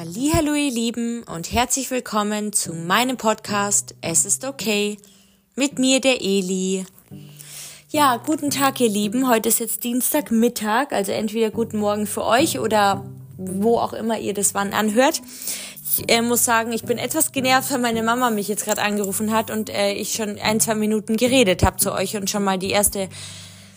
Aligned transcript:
Hallo 0.00 0.54
ihr 0.54 0.70
Lieben 0.70 1.24
und 1.24 1.50
herzlich 1.50 1.90
willkommen 1.90 2.52
zu 2.52 2.72
meinem 2.72 3.16
Podcast 3.16 3.96
Es 4.00 4.24
ist 4.24 4.44
okay 4.44 4.96
mit 5.56 5.80
mir 5.80 6.00
der 6.00 6.20
Eli. 6.20 6.86
Ja, 7.90 8.16
guten 8.24 8.50
Tag 8.50 8.80
ihr 8.80 8.88
Lieben. 8.88 9.28
Heute 9.28 9.48
ist 9.48 9.58
jetzt 9.58 9.82
Dienstagmittag, 9.82 10.92
also 10.92 11.10
entweder 11.10 11.50
guten 11.50 11.78
Morgen 11.78 12.06
für 12.06 12.24
euch 12.24 12.60
oder 12.60 13.06
wo 13.38 13.78
auch 13.78 13.92
immer 13.92 14.20
ihr 14.20 14.34
das 14.34 14.54
wann 14.54 14.72
anhört. 14.72 15.20
Ich 15.98 16.08
äh, 16.08 16.22
muss 16.22 16.44
sagen, 16.44 16.70
ich 16.70 16.84
bin 16.84 16.98
etwas 16.98 17.32
genervt, 17.32 17.72
weil 17.72 17.80
meine 17.80 18.04
Mama 18.04 18.30
mich 18.30 18.46
jetzt 18.46 18.66
gerade 18.66 18.82
angerufen 18.82 19.32
hat 19.32 19.50
und 19.50 19.68
äh, 19.68 19.94
ich 19.94 20.12
schon 20.12 20.38
ein, 20.38 20.60
zwei 20.60 20.76
Minuten 20.76 21.16
geredet 21.16 21.64
habe 21.64 21.78
zu 21.78 21.92
euch 21.92 22.16
und 22.16 22.30
schon 22.30 22.44
mal 22.44 22.56
die 22.56 22.70
erste 22.70 23.08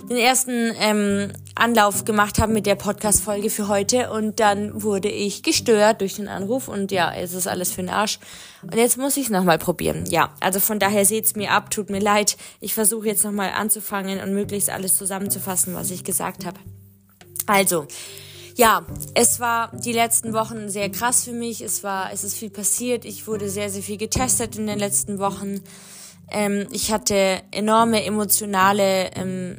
den 0.10 0.18
ersten 0.18 0.74
ähm, 0.80 1.32
Anlauf 1.56 2.06
gemacht 2.06 2.40
habe 2.40 2.52
mit 2.52 2.66
der 2.66 2.76
Podcast-Folge 2.76 3.50
für 3.50 3.68
heute 3.68 4.12
und 4.12 4.40
dann 4.40 4.82
wurde 4.84 5.10
ich 5.10 5.44
gestört 5.44 6.02
durch 6.02 6.16
den 6.16 6.28
Anruf 6.28 6.68
und 6.68 6.92
ja, 6.92 7.14
es 7.14 7.34
ist 7.34 7.48
alles 7.48 7.72
für 7.72 7.82
den 7.82 7.90
Arsch. 7.90 8.20
Und 8.64 8.76
jetzt 8.76 8.98
muss 8.98 9.18
ich 9.18 9.26
es 9.26 9.30
nochmal 9.30 9.58
probieren. 9.58 10.06
Ja, 10.08 10.34
also 10.40 10.60
von 10.60 10.80
daher 10.80 11.06
seht's 11.06 11.36
mir 11.36 11.52
ab, 11.52 11.72
tut 11.72 11.90
mir 11.90 12.00
leid. 12.00 12.38
Ich 12.60 12.74
versuche 12.74 13.08
jetzt 13.08 13.24
nochmal 13.24 13.52
anzufangen 13.52 14.20
und 14.20 14.34
möglichst 14.34 14.70
alles 14.70 14.96
zusammenzufassen, 14.98 15.74
was 15.74 15.92
ich 15.92 16.04
gesagt 16.04 16.46
habe. 16.46 16.60
Also, 17.48 17.88
ja, 18.56 18.86
es 19.14 19.40
war 19.40 19.72
die 19.76 19.94
letzten 19.94 20.34
Wochen 20.34 20.70
sehr 20.70 20.90
krass 20.90 21.24
für 21.24 21.34
mich. 21.34 21.62
Es 21.62 21.84
war, 21.84 22.12
es 22.14 22.24
ist 22.24 22.36
viel 22.36 22.50
passiert. 22.50 23.06
Ich 23.06 23.28
wurde 23.28 23.50
sehr, 23.50 23.70
sehr 23.70 23.84
viel 23.84 23.98
getestet 23.98 24.58
in 24.58 24.68
den 24.68 24.80
letzten 24.80 25.20
Wochen. 25.20 25.62
Ähm, 26.32 26.68
ich 26.72 26.92
hatte 26.92 27.42
enorme 27.52 28.06
emotionale 28.06 29.12
ähm, 29.16 29.58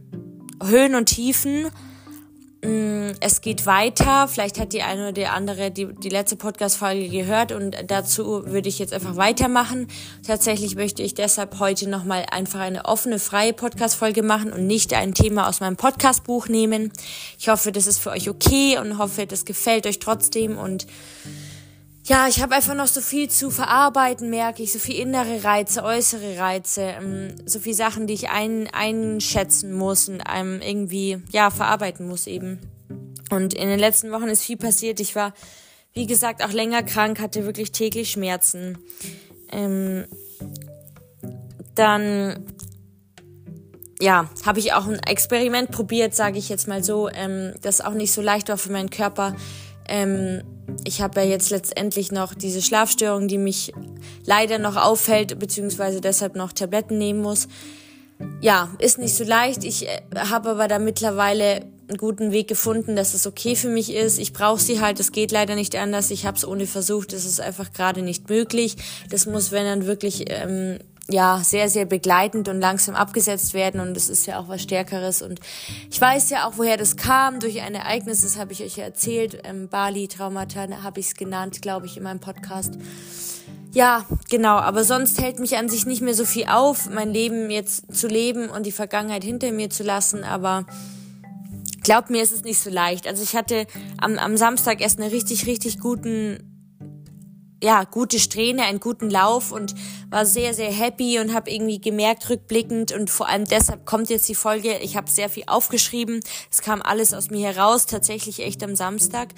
Höhen 0.69 0.95
und 0.95 1.07
Tiefen. 1.07 1.71
Mm, 2.65 3.11
es 3.19 3.41
geht 3.41 3.67
weiter. 3.67 4.29
Vielleicht 4.29 4.61
hat 4.61 4.73
die 4.73 4.83
eine 4.83 5.03
oder 5.03 5.13
die 5.13 5.27
andere 5.27 5.73
die, 5.73 5.93
die 5.95 6.09
letzte 6.09 6.37
Podcast-Folge 6.37 7.09
gehört 7.09 7.51
und 7.51 7.77
dazu 7.89 8.47
würde 8.47 8.69
ich 8.69 8.79
jetzt 8.79 8.93
einfach 8.93 9.17
weitermachen. 9.17 9.89
Tatsächlich 10.25 10.77
möchte 10.77 11.03
ich 11.03 11.15
deshalb 11.15 11.59
heute 11.59 11.89
nochmal 11.91 12.25
einfach 12.31 12.61
eine 12.61 12.85
offene, 12.85 13.19
freie 13.19 13.53
Podcast-Folge 13.53 14.23
machen 14.23 14.53
und 14.53 14.69
nicht 14.69 14.95
ein 14.95 15.13
Thema 15.13 15.49
aus 15.49 15.59
meinem 15.59 15.77
Podcast-Buch 15.77 16.47
nehmen. 16.47 16.93
Ich 17.37 17.49
hoffe, 17.49 17.73
das 17.73 17.89
ist 17.89 17.99
für 17.99 18.11
euch 18.11 18.31
okay 18.31 18.79
und 18.79 18.97
hoffe, 18.97 19.27
das 19.27 19.45
gefällt 19.45 19.85
euch 19.87 19.99
trotzdem 19.99 20.57
und 20.57 20.87
ja, 22.05 22.27
ich 22.27 22.43
habe 22.43 22.57
einfach 22.57 22.75
noch 22.75 22.89
so 22.89 23.01
viel 23.01 23.31
zu 23.31 23.51
verarbeiten, 23.51 24.29
merke 24.29 24.63
ich. 24.63 24.73
So 24.73 24.81
viel 24.81 24.99
innere 24.99 25.45
Reize, 25.45 25.85
äußere 25.85 26.37
Reize, 26.37 26.83
ähm, 26.83 27.37
so 27.47 27.61
viel 27.61 27.75
Sachen, 27.75 28.09
die 28.09 28.15
ich 28.15 28.29
ein, 28.29 28.69
einschätzen 28.73 29.73
muss 29.73 30.09
und 30.09 30.21
einem 30.21 30.61
irgendwie, 30.61 31.23
ja, 31.31 31.51
verarbeiten 31.51 32.09
muss 32.09 32.27
eben. 32.27 32.59
Und 33.31 33.55
in 33.55 33.69
den 33.69 33.79
letzten 33.79 34.11
Wochen 34.11 34.29
ist 34.29 34.43
viel 34.43 34.57
passiert. 34.57 34.99
Ich 34.99 35.15
war, 35.15 35.33
wie 35.95 36.07
gesagt, 36.07 36.45
auch 36.45 36.51
länger 36.51 36.83
krank, 36.83 37.21
hatte 37.21 37.47
wirklich 37.47 37.71
täglich 37.71 38.11
Schmerzen. 38.11 38.79
Ähm, 39.51 40.07
dann, 41.77 42.45
ja, 44.01 44.29
habe 44.45 44.59
ich 44.59 44.73
auch 44.73 44.89
ein 44.89 44.99
Experiment 44.99 45.71
probiert, 45.71 46.17
sage 46.17 46.39
ich 46.39 46.49
jetzt 46.49 46.67
mal 46.67 46.83
so, 46.83 47.09
ähm, 47.09 47.55
das 47.63 47.81
auch 47.81 47.95
nicht 47.95 48.13
so 48.13 48.21
leicht 48.23 48.49
war 48.49 48.59
für 48.59 48.73
meinen 48.73 48.91
Körper. 48.91 49.37
Ähm, 49.89 50.43
ich 50.85 51.03
habe 51.03 51.21
ja 51.21 51.27
jetzt 51.27 51.51
letztendlich 51.51 52.13
noch 52.13 52.35
diese 52.35 52.63
Schlafstörung, 52.63 53.29
die 53.29 53.39
mich 53.39 53.73
leider 54.25 54.59
noch 54.59 54.77
auffällt, 54.77 55.39
beziehungsweise 55.39 56.01
deshalb 56.01 56.37
noch 56.37 56.53
Tabletten 56.53 56.99
nehmen 56.99 57.21
muss. 57.21 57.49
Ja, 58.41 58.71
ist 58.79 58.99
nicht 58.99 59.17
so 59.17 59.25
leicht. 59.25 59.65
Ich 59.65 59.89
äh, 59.89 60.01
habe 60.17 60.51
aber 60.51 60.69
da 60.69 60.79
mittlerweile 60.79 61.67
einen 61.89 61.99
guten 61.99 62.33
Weg 62.33 62.49
gefunden, 62.49 62.97
dass 62.97 63.15
es 63.15 63.27
okay 63.27 63.57
für 63.57 63.69
mich 63.69 63.93
ist. 63.93 64.19
Ich 64.19 64.33
brauche 64.33 64.61
sie 64.61 64.81
halt, 64.81 65.01
es 65.01 65.13
geht 65.13 65.33
leider 65.33 65.55
nicht 65.55 65.77
anders. 65.77 66.11
Ich 66.11 66.25
habe 66.27 66.37
es 66.37 66.47
ohne 66.47 66.67
versucht, 66.67 67.13
es 67.13 67.25
ist 67.25 67.41
einfach 67.41 67.73
gerade 67.73 68.03
nicht 68.03 68.29
möglich. 68.29 68.77
Das 69.11 69.27
muss, 69.27 69.51
wenn 69.51 69.65
dann 69.65 69.87
wirklich 69.87 70.25
ähm, 70.29 70.79
ja 71.09 71.41
sehr, 71.43 71.69
sehr 71.69 71.85
begleitend 71.85 72.49
und 72.49 72.61
langsam 72.61 72.95
abgesetzt 72.95 73.55
werden 73.55 73.81
und 73.81 73.97
es 73.97 74.09
ist 74.09 74.27
ja 74.27 74.39
auch 74.39 74.49
was 74.49 74.63
Stärkeres. 74.63 75.23
Und 75.23 75.41
ich 75.91 76.01
weiß 76.01 76.31
ja 76.31 76.47
auch, 76.47 76.55
woher 76.57 76.77
das 76.77 76.97
kam, 76.97 77.41
durch 77.41 77.61
ein 77.61 77.75
Ereignis, 77.75 78.23
das 78.23 78.39
habe 78.39 78.53
ich 78.53 78.63
euch 78.63 78.77
ja 78.77 78.85
erzählt, 78.85 79.41
ähm, 79.45 79.69
Bali-Traumata 79.69 80.83
habe 80.83 81.01
ich 81.01 81.07
es 81.07 81.15
genannt, 81.15 81.63
glaube 81.63 81.87
ich, 81.87 81.97
in 81.97 82.05
meinem 82.05 82.21
Podcast. 82.21 82.75
Ja, 83.75 84.05
genau, 84.29 84.57
aber 84.57 84.85
sonst 84.85 85.21
hält 85.21 85.39
mich 85.39 85.57
an 85.57 85.69
sich 85.69 85.87
nicht 85.87 86.03
mehr 86.03 86.15
so 86.15 86.27
viel 86.27 86.47
auf, 86.47 86.91
mein 86.91 87.11
Leben 87.11 87.51
jetzt 87.51 87.95
zu 87.95 88.07
leben 88.07 88.51
und 88.51 88.67
die 88.67 88.73
Vergangenheit 88.73 89.25
hinter 89.25 89.51
mir 89.51 89.71
zu 89.71 89.83
lassen, 89.83 90.25
aber 90.25 90.67
glaubt 91.83 92.11
mir, 92.11 92.23
ist 92.23 92.33
es 92.33 92.45
nicht 92.45 92.61
so 92.61 92.69
leicht. 92.69 93.07
Also 93.07 93.23
ich 93.23 93.35
hatte 93.35 93.67
am, 93.99 94.19
am 94.19 94.37
Samstag 94.37 94.83
erst 94.83 95.01
eine 95.01 95.11
richtig, 95.11 95.47
richtig 95.47 95.81
guten 95.81 96.52
ja, 97.63 97.85
gute 97.85 98.19
Strähne, 98.19 98.65
einen 98.65 98.81
guten 98.81 99.09
Lauf 99.09 99.53
und 99.53 99.75
war 100.11 100.27
sehr, 100.27 100.53
sehr 100.53 100.73
happy 100.73 101.21
und 101.21 101.33
habe 101.33 101.51
irgendwie 101.51 101.81
gemerkt, 101.81 102.29
rückblickend 102.29 102.93
und 102.93 103.09
vor 103.09 103.29
allem 103.29 103.45
deshalb 103.45 103.87
kommt 103.87 104.11
jetzt 104.11 104.29
die 104.29 104.35
Folge. 104.35 104.79
Ich 104.79 104.97
habe 104.97 105.09
sehr 105.09 105.31
viel 105.31 105.45
aufgeschrieben. 105.47 106.21
Es 106.51 106.61
kam 106.61 106.83
alles 106.83 107.15
aus 107.15 107.31
mir 107.31 107.47
heraus, 107.47 107.87
tatsächlich 107.87 108.41
echt 108.41 108.63
am 108.65 108.75
Samstag. 108.75 109.29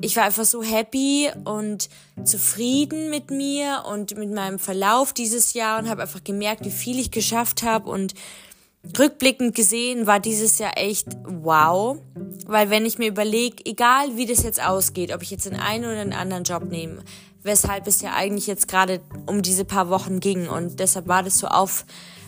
Ich 0.00 0.16
war 0.16 0.24
einfach 0.24 0.44
so 0.44 0.62
happy 0.62 1.30
und 1.44 1.88
zufrieden 2.24 3.10
mit 3.10 3.30
mir 3.30 3.84
und 3.88 4.16
mit 4.16 4.32
meinem 4.32 4.58
Verlauf 4.58 5.12
dieses 5.12 5.52
Jahr 5.52 5.78
und 5.78 5.88
habe 5.88 6.02
einfach 6.02 6.24
gemerkt, 6.24 6.64
wie 6.64 6.70
viel 6.70 6.98
ich 6.98 7.10
geschafft 7.10 7.62
habe 7.62 7.90
und 7.90 8.14
rückblickend 8.98 9.54
gesehen 9.54 10.06
war 10.06 10.20
dieses 10.20 10.58
Jahr 10.58 10.76
echt 10.76 11.08
wow, 11.24 11.98
weil 12.46 12.70
wenn 12.70 12.84
ich 12.86 12.98
mir 12.98 13.08
überlege, 13.08 13.64
egal 13.64 14.16
wie 14.16 14.26
das 14.26 14.42
jetzt 14.42 14.62
ausgeht, 14.62 15.14
ob 15.14 15.22
ich 15.22 15.30
jetzt 15.30 15.46
den 15.46 15.56
einen 15.56 15.84
oder 15.84 16.04
den 16.04 16.12
anderen 16.12 16.44
Job 16.44 16.64
nehme, 16.64 17.02
weshalb 17.44 17.86
es 17.86 18.00
ja 18.00 18.14
eigentlich 18.14 18.48
jetzt 18.48 18.66
gerade 18.66 19.00
um 19.26 19.42
diese 19.42 19.64
paar 19.64 19.88
Wochen 19.90 20.18
ging. 20.18 20.48
Und 20.48 20.80
deshalb 20.80 21.06
war 21.06 21.22
das 21.22 21.38
so 21.38 21.46
auf, 21.46 21.84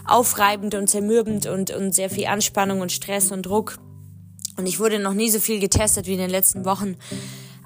aufreibend 0.06 0.74
und 0.74 0.88
zermürbend 0.88 1.46
und, 1.46 1.70
und 1.70 1.94
sehr 1.94 2.10
viel 2.10 2.26
Anspannung 2.26 2.80
und 2.80 2.92
Stress 2.92 3.32
und 3.32 3.44
Druck. 3.44 3.78
Und 4.56 4.66
ich 4.66 4.78
wurde 4.78 4.98
noch 4.98 5.14
nie 5.14 5.30
so 5.30 5.40
viel 5.40 5.58
getestet 5.58 6.06
wie 6.06 6.12
in 6.12 6.18
den 6.18 6.30
letzten 6.30 6.64
Wochen. 6.64 6.96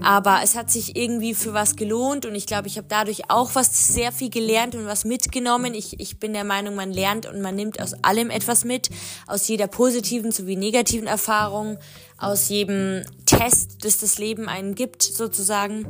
Aber 0.03 0.41
es 0.43 0.57
hat 0.57 0.71
sich 0.71 0.97
irgendwie 0.97 1.35
für 1.35 1.53
was 1.53 1.77
gelohnt 1.77 2.25
und 2.25 2.35
ich 2.35 2.47
glaube, 2.47 2.69
ich 2.69 2.79
habe 2.79 2.87
dadurch 2.89 3.31
auch 3.31 3.55
was 3.55 3.93
sehr 3.93 4.13
viel 4.13 4.31
gelernt 4.31 4.75
und 4.75 4.87
was 4.87 5.05
mitgenommen. 5.05 5.75
Ich, 5.75 6.01
ich 6.01 6.19
bin 6.19 6.33
der 6.33 6.45
Meinung, 6.45 6.75
man 6.75 6.91
lernt 6.91 7.27
und 7.27 7.43
man 7.43 7.55
nimmt 7.55 7.83
aus 7.83 7.93
allem 8.03 8.31
etwas 8.31 8.65
mit, 8.65 8.89
aus 9.27 9.47
jeder 9.47 9.67
positiven 9.67 10.33
sowie 10.33 10.57
negativen 10.57 11.07
Erfahrung, 11.07 11.77
aus 12.17 12.49
jedem 12.49 13.03
Test, 13.27 13.85
das 13.85 13.99
das 13.99 14.17
Leben 14.19 14.49
einen 14.49 14.75
gibt, 14.75 15.03
sozusagen. 15.03 15.87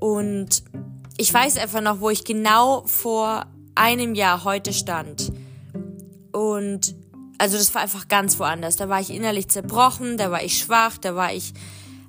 Und 0.00 0.64
ich 1.16 1.32
weiß 1.32 1.58
einfach 1.58 1.80
noch, 1.80 2.00
wo 2.00 2.10
ich 2.10 2.24
genau 2.24 2.84
vor 2.86 3.46
einem 3.74 4.14
Jahr 4.14 4.44
heute 4.44 4.72
stand. 4.72 5.32
Und 6.32 6.94
also 7.38 7.56
das 7.58 7.74
war 7.74 7.82
einfach 7.82 8.08
ganz 8.08 8.38
woanders. 8.38 8.76
Da 8.76 8.88
war 8.88 9.00
ich 9.00 9.10
innerlich 9.10 9.48
zerbrochen, 9.48 10.16
da 10.16 10.30
war 10.30 10.42
ich 10.42 10.58
schwach, 10.58 10.98
da 10.98 11.14
war 11.14 11.32
ich, 11.32 11.52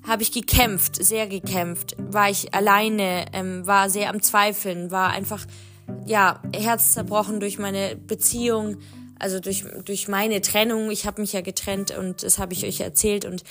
habe 0.07 0.23
ich 0.23 0.31
gekämpft, 0.31 1.03
sehr 1.03 1.27
gekämpft, 1.27 1.95
war 1.97 2.29
ich 2.29 2.53
alleine, 2.53 3.25
ähm, 3.33 3.65
war 3.65 3.89
sehr 3.89 4.09
am 4.09 4.21
Zweifeln, 4.21 4.91
war 4.91 5.09
einfach, 5.09 5.45
ja, 6.05 6.41
Herz 6.55 6.93
zerbrochen 6.93 7.39
durch 7.39 7.57
meine 7.57 7.95
Beziehung, 7.95 8.77
also 9.19 9.39
durch, 9.39 9.65
durch 9.85 10.07
meine 10.07 10.41
Trennung. 10.41 10.91
Ich 10.91 11.05
habe 11.05 11.21
mich 11.21 11.33
ja 11.33 11.41
getrennt 11.41 11.97
und 11.97 12.23
das 12.23 12.39
habe 12.39 12.53
ich 12.53 12.65
euch 12.65 12.81
erzählt 12.81 13.25
und 13.25 13.43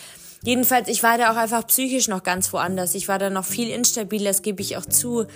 Jedenfalls, 0.44 0.88
ich 0.88 1.02
war 1.02 1.18
da 1.18 1.32
auch 1.32 1.36
einfach 1.36 1.66
psychisch 1.68 2.08
noch 2.08 2.24
ganz 2.24 2.52
woanders. 2.52 2.94
Ich 2.94 3.06
war 3.06 3.18
da 3.18 3.30
noch 3.30 3.44
viel 3.44 3.70
instabiler, 3.70 4.30
das 4.30 4.42
gebe 4.42 4.60
ich 4.60 4.76
auch 4.76 4.86
zu. 4.86 5.26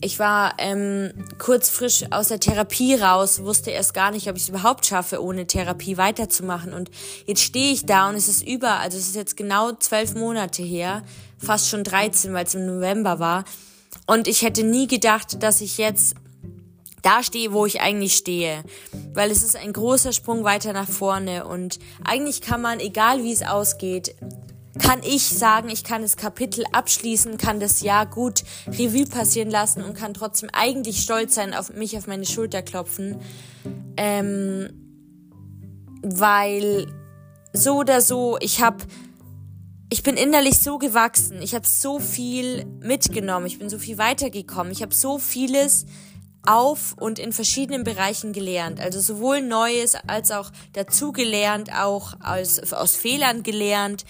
Ich 0.00 0.18
war 0.18 0.54
ähm, 0.58 1.12
kurz 1.38 1.68
frisch 1.68 2.04
aus 2.10 2.28
der 2.28 2.40
Therapie 2.40 2.94
raus, 2.94 3.44
wusste 3.44 3.70
erst 3.70 3.94
gar 3.94 4.10
nicht, 4.10 4.28
ob 4.28 4.36
ich 4.36 4.44
es 4.44 4.48
überhaupt 4.48 4.86
schaffe, 4.86 5.22
ohne 5.22 5.46
Therapie 5.46 5.98
weiterzumachen. 5.98 6.72
Und 6.72 6.90
jetzt 7.26 7.42
stehe 7.42 7.72
ich 7.72 7.84
da 7.86 8.08
und 8.08 8.16
es 8.16 8.28
ist 8.28 8.46
über, 8.46 8.80
also 8.80 8.96
es 8.96 9.08
ist 9.08 9.16
jetzt 9.16 9.36
genau 9.36 9.72
zwölf 9.72 10.14
Monate 10.14 10.62
her, 10.62 11.02
fast 11.38 11.68
schon 11.68 11.84
13, 11.84 12.32
weil 12.32 12.46
es 12.46 12.54
im 12.54 12.66
November 12.66 13.18
war. 13.18 13.44
Und 14.06 14.28
ich 14.28 14.42
hätte 14.42 14.64
nie 14.64 14.86
gedacht, 14.86 15.42
dass 15.42 15.60
ich 15.60 15.78
jetzt 15.78 16.16
da 17.02 17.22
stehe, 17.22 17.52
wo 17.52 17.66
ich 17.66 17.80
eigentlich 17.80 18.16
stehe. 18.16 18.62
Weil 19.14 19.30
es 19.30 19.42
ist 19.42 19.56
ein 19.56 19.72
großer 19.72 20.12
Sprung 20.12 20.44
weiter 20.44 20.72
nach 20.72 20.88
vorne 20.88 21.46
und 21.46 21.78
eigentlich 22.04 22.40
kann 22.40 22.62
man, 22.62 22.80
egal 22.80 23.22
wie 23.22 23.32
es 23.32 23.42
ausgeht, 23.42 24.14
kann 24.78 25.00
ich 25.02 25.24
sagen, 25.24 25.68
ich 25.70 25.82
kann 25.82 26.02
das 26.02 26.16
Kapitel 26.16 26.64
abschließen, 26.72 27.36
kann 27.36 27.60
das 27.60 27.80
Jahr 27.80 28.06
gut 28.06 28.44
Revue 28.66 29.06
passieren 29.06 29.50
lassen 29.50 29.82
und 29.82 29.94
kann 29.94 30.14
trotzdem 30.14 30.50
eigentlich 30.52 31.02
stolz 31.02 31.34
sein, 31.34 31.54
auf 31.54 31.72
mich 31.72 31.96
auf 31.96 32.06
meine 32.06 32.26
Schulter 32.26 32.62
klopfen. 32.62 33.20
Ähm, 33.96 34.70
weil 36.02 36.86
so 37.52 37.78
oder 37.78 38.00
so, 38.00 38.38
ich 38.40 38.62
habe 38.62 38.84
ich 39.90 40.02
bin 40.02 40.16
innerlich 40.16 40.58
so 40.58 40.78
gewachsen, 40.78 41.40
ich 41.40 41.54
habe 41.54 41.66
so 41.66 41.98
viel 41.98 42.66
mitgenommen, 42.82 43.46
ich 43.46 43.58
bin 43.58 43.70
so 43.70 43.78
viel 43.78 43.96
weitergekommen, 43.96 44.70
ich 44.70 44.82
habe 44.82 44.94
so 44.94 45.18
vieles 45.18 45.86
auf 46.46 46.94
und 46.98 47.18
in 47.18 47.32
verschiedenen 47.32 47.84
Bereichen 47.84 48.32
gelernt. 48.32 48.80
Also 48.80 49.00
sowohl 49.00 49.42
Neues 49.42 49.96
als 50.06 50.30
auch 50.30 50.50
dazugelernt, 50.72 51.70
auch 51.74 52.14
aus, 52.22 52.72
aus 52.72 52.96
Fehlern 52.96 53.42
gelernt. 53.42 54.04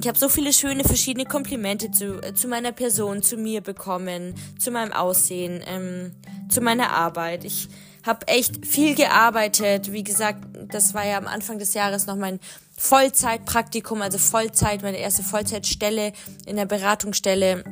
Ich 0.00 0.08
habe 0.08 0.18
so 0.18 0.28
viele 0.28 0.52
schöne 0.52 0.84
verschiedene 0.84 1.26
Komplimente 1.26 1.90
zu, 1.90 2.20
zu 2.34 2.48
meiner 2.48 2.72
Person, 2.72 3.22
zu 3.22 3.36
mir 3.36 3.60
bekommen, 3.60 4.34
zu 4.58 4.70
meinem 4.70 4.92
Aussehen, 4.92 5.62
ähm, 5.66 6.12
zu 6.48 6.60
meiner 6.60 6.90
Arbeit. 6.90 7.44
Ich 7.44 7.68
habe 8.04 8.26
echt 8.28 8.64
viel 8.64 8.94
gearbeitet. 8.94 9.92
Wie 9.92 10.04
gesagt, 10.04 10.44
das 10.68 10.94
war 10.94 11.06
ja 11.06 11.18
am 11.18 11.26
Anfang 11.26 11.58
des 11.58 11.74
Jahres 11.74 12.06
noch 12.06 12.16
mein 12.16 12.40
Vollzeitpraktikum, 12.76 14.02
also 14.02 14.18
Vollzeit, 14.18 14.82
meine 14.82 14.98
erste 14.98 15.22
Vollzeitstelle 15.22 16.12
in 16.46 16.56
der 16.56 16.66
Beratungsstelle 16.66 17.64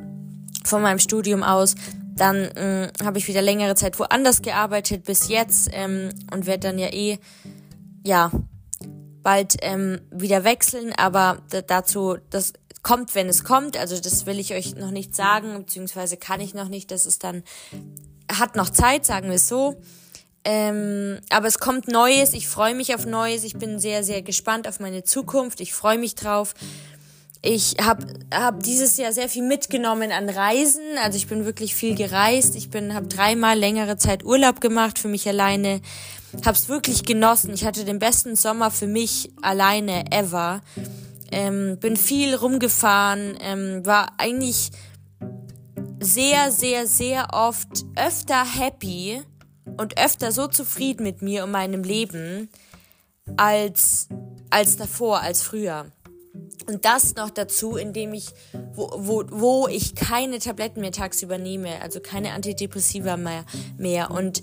von 0.63 0.81
meinem 0.81 0.99
Studium 0.99 1.43
aus. 1.43 1.75
Dann 2.15 2.37
äh, 2.37 2.91
habe 3.03 3.17
ich 3.17 3.27
wieder 3.27 3.41
längere 3.41 3.75
Zeit 3.75 3.99
woanders 3.99 4.41
gearbeitet 4.41 5.03
bis 5.03 5.27
jetzt 5.27 5.69
ähm, 5.73 6.09
und 6.33 6.45
werde 6.45 6.69
dann 6.69 6.79
ja 6.79 6.87
eh, 6.87 7.19
ja, 8.03 8.31
bald 9.21 9.57
ähm, 9.61 9.99
wieder 10.11 10.43
wechseln. 10.43 10.93
Aber 10.95 11.39
dazu, 11.67 12.17
das 12.29 12.53
kommt, 12.83 13.15
wenn 13.15 13.27
es 13.27 13.43
kommt. 13.43 13.75
Also 13.77 13.99
das 13.99 14.25
will 14.25 14.39
ich 14.39 14.53
euch 14.53 14.75
noch 14.75 14.91
nicht 14.91 15.15
sagen, 15.15 15.57
beziehungsweise 15.57 16.17
kann 16.17 16.39
ich 16.39 16.53
noch 16.53 16.69
nicht. 16.69 16.91
Das 16.91 17.05
ist 17.05 17.23
dann, 17.23 17.43
hat 18.31 18.55
noch 18.55 18.69
Zeit, 18.69 19.05
sagen 19.05 19.27
wir 19.27 19.35
es 19.35 19.47
so. 19.47 19.75
Ähm, 20.45 21.19
aber 21.31 21.47
es 21.47 21.57
kommt 21.57 21.87
Neues. 21.87 22.33
Ich 22.33 22.47
freue 22.47 22.75
mich 22.75 22.93
auf 22.93 23.07
Neues. 23.07 23.43
Ich 23.43 23.57
bin 23.57 23.79
sehr, 23.79 24.03
sehr 24.03 24.21
gespannt 24.21 24.67
auf 24.67 24.79
meine 24.79 25.03
Zukunft. 25.03 25.59
Ich 25.59 25.73
freue 25.73 25.97
mich 25.97 26.13
drauf. 26.13 26.53
Ich 27.47 27.75
habe 27.79 28.07
hab 28.33 28.63
dieses 28.63 28.97
Jahr 28.97 29.13
sehr 29.13 29.29
viel 29.29 29.43
mitgenommen 29.43 30.11
an 30.11 30.29
Reisen. 30.29 30.81
Also 31.03 31.17
ich 31.17 31.27
bin 31.27 31.45
wirklich 31.45 31.75
viel 31.75 31.93
gereist. 31.93 32.55
Ich 32.55 32.71
bin 32.71 32.95
habe 32.95 33.05
dreimal 33.05 33.55
längere 33.55 33.97
Zeit 33.97 34.25
Urlaub 34.25 34.61
gemacht 34.61 34.97
für 34.97 35.09
mich 35.09 35.27
alleine. 35.27 35.79
Hab's 36.43 36.69
wirklich 36.69 37.03
genossen. 37.03 37.53
Ich 37.53 37.63
hatte 37.63 37.85
den 37.85 37.99
besten 37.99 38.35
Sommer 38.35 38.71
für 38.71 38.87
mich 38.87 39.31
alleine 39.43 40.11
ever. 40.11 40.61
Ähm, 41.31 41.77
bin 41.79 41.97
viel 41.97 42.33
rumgefahren. 42.33 43.37
Ähm, 43.39 43.85
war 43.85 44.13
eigentlich 44.17 44.71
sehr, 45.99 46.51
sehr, 46.51 46.87
sehr 46.87 47.27
oft 47.31 47.85
öfter 47.95 48.43
happy 48.43 49.21
und 49.77 49.99
öfter 49.99 50.31
so 50.31 50.47
zufrieden 50.47 51.03
mit 51.03 51.21
mir 51.21 51.43
und 51.43 51.51
meinem 51.51 51.83
Leben 51.83 52.49
als 53.37 54.07
als 54.49 54.77
davor, 54.77 55.19
als 55.21 55.43
früher. 55.43 55.91
Und 56.67 56.85
das 56.85 57.15
noch 57.15 57.29
dazu, 57.29 57.75
indem 57.75 58.13
ich, 58.13 58.27
wo, 58.73 58.89
wo, 58.95 59.23
wo 59.29 59.67
ich 59.67 59.93
keine 59.93 60.39
Tabletten 60.39 60.81
mehr 60.81 60.91
tagsüber 60.91 61.37
nehme, 61.37 61.81
also 61.81 61.99
keine 61.99 62.33
Antidepressiva 62.33 63.17
mehr, 63.17 63.45
mehr. 63.77 64.09
Und 64.09 64.41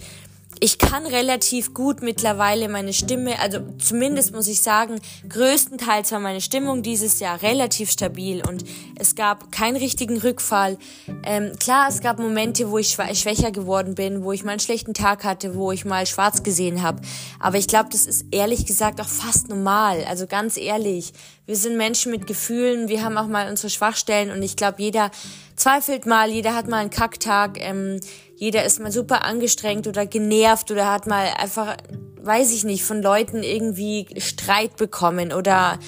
ich 0.63 0.79
kann 0.79 1.07
relativ 1.07 1.75
gut 1.75 2.03
mittlerweile 2.03 2.69
meine 2.69 2.93
Stimme, 2.93 3.41
also 3.41 3.59
zumindest 3.79 4.33
muss 4.33 4.47
ich 4.47 4.61
sagen, 4.61 5.01
größtenteils 5.29 6.13
war 6.13 6.21
meine 6.21 6.41
Stimmung 6.41 6.85
dieses 6.85 7.19
Jahr 7.19 7.43
relativ 7.43 7.91
stabil 7.91 8.45
und 8.49 8.65
es 8.97 9.17
gab 9.17 9.51
keinen 9.51 9.77
richtigen 9.77 10.19
Rückfall. 10.19 10.79
Ähm, 11.25 11.51
klar, 11.59 11.89
es 11.89 12.01
gab 12.01 12.21
Momente, 12.21 12.71
wo 12.71 12.79
ich 12.79 12.93
schwächer 12.93 13.51
geworden 13.51 13.97
bin, 13.97 14.23
wo 14.23 14.31
ich 14.31 14.45
mal 14.45 14.53
einen 14.53 14.61
schlechten 14.61 14.95
Tag 14.95 15.25
hatte, 15.25 15.57
wo 15.57 15.73
ich 15.73 15.85
mal 15.85 16.07
schwarz 16.07 16.45
gesehen 16.45 16.83
habe. 16.83 17.03
Aber 17.41 17.59
ich 17.59 17.67
glaube, 17.67 17.89
das 17.91 18.07
ist 18.07 18.27
ehrlich 18.31 18.65
gesagt 18.65 19.01
auch 19.01 19.09
fast 19.09 19.49
normal. 19.49 20.05
Also 20.09 20.29
ganz 20.29 20.57
ehrlich, 20.57 21.13
wir 21.45 21.57
sind 21.57 21.77
Menschen 21.77 22.13
mit 22.13 22.29
Gefühlen, 22.29 22.87
wir 22.87 23.03
haben 23.03 23.19
auch 23.19 23.27
mal 23.27 23.51
unsere 23.51 23.69
Schwachstellen 23.69 24.31
und 24.31 24.45
ich 24.45 24.55
glaube, 24.55 24.81
jeder 24.81 25.11
zweifelt 25.57 26.07
mal, 26.07 26.31
jeder 26.31 26.55
hat 26.55 26.69
mal 26.69 26.79
einen 26.79 26.91
Kacktag. 26.91 27.59
Ähm, 27.61 27.99
jeder 28.43 28.65
ist 28.65 28.81
mal 28.81 28.91
super 28.91 29.25
angestrengt 29.25 29.87
oder 29.87 30.05
genervt 30.05 30.73
oder 30.73 30.91
hat 30.91 31.07
mal 31.07 31.29
einfach, 31.39 31.77
weiß 32.23 32.53
ich 32.53 32.65
nicht, 32.65 32.83
von 32.83 33.01
Leuten 33.01 33.45
irgendwie 33.45 34.09
Streit 34.17 34.77
bekommen 34.77 35.33
oder 35.33 35.79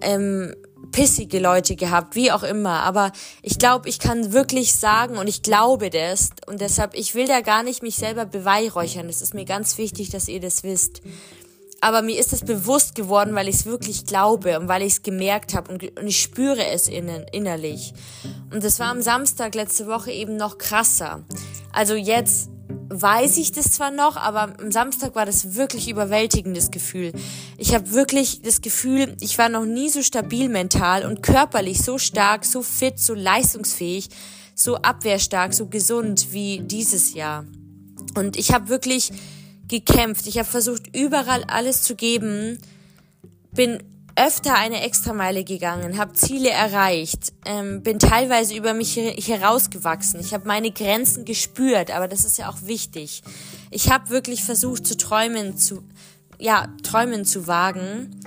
ähm, 0.00 0.56
pissige 0.92 1.38
Leute 1.40 1.76
gehabt, 1.76 2.14
wie 2.14 2.32
auch 2.32 2.42
immer. 2.42 2.84
Aber 2.84 3.12
ich 3.42 3.58
glaube, 3.58 3.86
ich 3.86 3.98
kann 3.98 4.32
wirklich 4.32 4.72
sagen 4.76 5.18
und 5.18 5.28
ich 5.28 5.42
glaube 5.42 5.90
das 5.90 6.30
und 6.46 6.62
deshalb, 6.62 6.94
ich 6.94 7.14
will 7.14 7.26
da 7.26 7.42
gar 7.42 7.62
nicht 7.62 7.82
mich 7.82 7.96
selber 7.96 8.24
beweihräuchern. 8.24 9.06
Es 9.10 9.20
ist 9.20 9.34
mir 9.34 9.44
ganz 9.44 9.76
wichtig, 9.76 10.08
dass 10.08 10.26
ihr 10.26 10.40
das 10.40 10.64
wisst 10.64 11.02
aber 11.80 12.02
mir 12.02 12.18
ist 12.18 12.32
es 12.32 12.44
bewusst 12.44 12.94
geworden, 12.94 13.34
weil 13.34 13.48
ich 13.48 13.56
es 13.56 13.66
wirklich 13.66 14.04
glaube 14.04 14.60
und 14.60 14.68
weil 14.68 14.82
ich 14.82 14.94
es 14.94 15.02
gemerkt 15.02 15.54
habe 15.54 15.72
und, 15.72 15.98
und, 15.98 16.06
ich 16.06 16.20
spüre 16.20 16.66
es 16.66 16.88
innen, 16.88 17.24
innerlich. 17.32 17.94
Und 18.52 18.62
das 18.62 18.78
war 18.78 18.88
am 18.88 19.00
Samstag 19.00 19.54
letzte 19.54 19.86
Woche 19.86 20.12
eben 20.12 20.36
noch 20.36 20.58
krasser. 20.58 21.24
Also 21.72 21.94
jetzt 21.94 22.50
weiß 22.90 23.38
ich 23.38 23.52
das 23.52 23.72
zwar 23.72 23.90
noch, 23.90 24.16
aber 24.16 24.52
am 24.60 24.72
Samstag 24.72 25.14
war 25.14 25.24
das 25.24 25.54
wirklich 25.54 25.88
überwältigendes 25.88 26.70
Gefühl. 26.70 27.12
Ich 27.56 27.74
habe 27.74 27.92
wirklich 27.92 28.42
das 28.42 28.60
Gefühl, 28.60 29.16
ich 29.20 29.38
war 29.38 29.48
noch 29.48 29.64
nie 29.64 29.88
so 29.88 30.02
stabil 30.02 30.48
mental 30.48 31.06
und 31.06 31.22
körperlich 31.22 31.82
so 31.82 31.98
stark, 31.98 32.44
so 32.44 32.62
fit, 32.62 32.98
so 32.98 33.14
leistungsfähig, 33.14 34.08
so 34.54 34.76
abwehrstark, 34.76 35.54
so 35.54 35.66
gesund 35.66 36.32
wie 36.32 36.60
dieses 36.60 37.14
Jahr. 37.14 37.44
Und 38.16 38.36
ich 38.36 38.52
habe 38.52 38.68
wirklich 38.68 39.12
gekämpft. 39.68 40.26
Ich 40.26 40.36
habe 40.38 40.48
versucht, 40.48 40.94
überall 40.94 41.44
alles 41.44 41.82
zu 41.82 41.94
geben. 41.94 42.58
Bin 43.52 43.82
öfter 44.20 44.54
eine 44.54 44.82
Extrameile 44.82 45.44
gegangen, 45.44 45.96
habe 45.96 46.12
Ziele 46.12 46.50
erreicht, 46.50 47.32
ähm, 47.46 47.82
bin 47.82 47.98
teilweise 47.98 48.54
über 48.54 48.74
mich 48.74 48.96
herausgewachsen. 48.96 50.20
Ich 50.20 50.34
habe 50.34 50.46
meine 50.46 50.70
Grenzen 50.70 51.24
gespürt, 51.24 51.90
aber 51.90 52.06
das 52.06 52.26
ist 52.26 52.36
ja 52.36 52.50
auch 52.50 52.58
wichtig. 52.62 53.22
Ich 53.70 53.90
habe 53.90 54.10
wirklich 54.10 54.44
versucht 54.44 54.86
zu 54.86 54.98
träumen, 54.98 55.56
zu 55.56 55.82
ja 56.38 56.68
träumen 56.82 57.24
zu 57.24 57.46
wagen. 57.46 58.20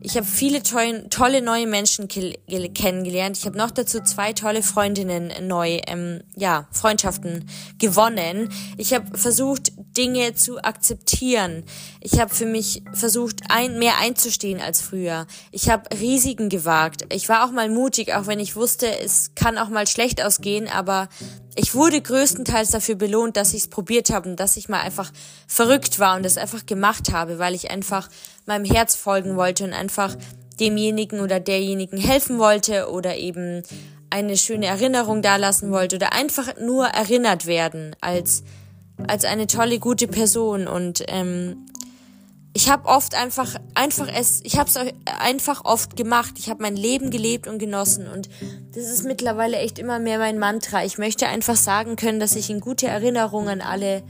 Ich 0.00 0.16
habe 0.16 0.26
viele 0.26 0.62
tolle, 0.62 1.42
neue 1.42 1.66
Menschen 1.66 2.06
kennengelernt. 2.08 3.36
Ich 3.36 3.46
habe 3.46 3.58
noch 3.58 3.72
dazu 3.72 4.00
zwei 4.00 4.32
tolle 4.32 4.62
Freundinnen 4.62 5.32
neu, 5.48 5.80
ähm, 5.88 6.22
ja, 6.36 6.68
Freundschaften 6.70 7.48
gewonnen. 7.78 8.48
Ich 8.76 8.94
habe 8.94 9.18
versucht, 9.18 9.72
Dinge 9.96 10.34
zu 10.34 10.62
akzeptieren. 10.62 11.64
Ich 12.00 12.20
habe 12.20 12.34
für 12.34 12.46
mich 12.46 12.82
versucht, 12.92 13.42
ein, 13.48 13.78
mehr 13.78 13.98
einzustehen 13.98 14.60
als 14.60 14.80
früher. 14.80 15.26
Ich 15.50 15.68
habe 15.68 15.88
Risiken 15.98 16.48
gewagt. 16.48 17.06
Ich 17.12 17.28
war 17.28 17.44
auch 17.44 17.50
mal 17.50 17.68
mutig, 17.68 18.14
auch 18.14 18.26
wenn 18.26 18.40
ich 18.40 18.56
wusste, 18.56 18.86
es 19.00 19.32
kann 19.34 19.58
auch 19.58 19.68
mal 19.68 19.86
schlecht 19.86 20.22
ausgehen, 20.22 20.68
aber 20.68 21.08
ich 21.56 21.74
wurde 21.74 22.00
größtenteils 22.00 22.70
dafür 22.70 22.94
belohnt, 22.94 23.36
dass 23.36 23.52
ich 23.52 23.62
es 23.62 23.68
probiert 23.68 24.10
habe 24.10 24.30
und 24.30 24.38
dass 24.38 24.56
ich 24.56 24.68
mal 24.68 24.80
einfach 24.80 25.10
verrückt 25.48 25.98
war 25.98 26.16
und 26.16 26.24
es 26.24 26.38
einfach 26.38 26.66
gemacht 26.66 27.12
habe, 27.12 27.38
weil 27.38 27.54
ich 27.54 27.70
einfach 27.70 28.08
meinem 28.46 28.64
Herz 28.64 28.94
folgen 28.94 29.36
wollte 29.36 29.64
und 29.64 29.72
einfach 29.72 30.14
demjenigen 30.60 31.20
oder 31.20 31.40
derjenigen 31.40 31.98
helfen 31.98 32.38
wollte 32.38 32.90
oder 32.90 33.16
eben 33.16 33.62
eine 34.10 34.36
schöne 34.36 34.66
Erinnerung 34.66 35.20
dalassen 35.20 35.70
wollte 35.70 35.96
oder 35.96 36.12
einfach 36.12 36.56
nur 36.60 36.86
erinnert 36.86 37.46
werden 37.46 37.94
als 38.00 38.42
als 39.06 39.24
eine 39.24 39.46
tolle 39.46 39.78
gute 39.78 40.08
Person 40.08 40.66
und 40.66 41.04
ähm, 41.06 41.66
ich 42.54 42.70
habe 42.70 42.88
oft 42.88 43.14
einfach 43.14 43.54
einfach 43.74 44.08
es 44.12 44.40
ich 44.42 44.58
habe 44.58 44.68
es 44.68 44.76
einfach 45.04 45.64
oft 45.64 45.96
gemacht. 45.96 46.34
Ich 46.38 46.48
habe 46.48 46.62
mein 46.62 46.76
Leben 46.76 47.10
gelebt 47.10 47.46
und 47.46 47.58
genossen. 47.58 48.08
Und 48.08 48.28
das 48.74 48.84
ist 48.84 49.04
mittlerweile 49.04 49.58
echt 49.58 49.78
immer 49.78 49.98
mehr 49.98 50.18
mein 50.18 50.38
Mantra. 50.38 50.84
Ich 50.84 50.98
möchte 50.98 51.28
einfach 51.28 51.56
sagen 51.56 51.96
können 51.96 52.20
dass 52.20 52.36
ich 52.36 52.50
in 52.50 52.60
gute 52.60 52.86
Erinnerungen 52.86 53.60
alle 53.60 54.02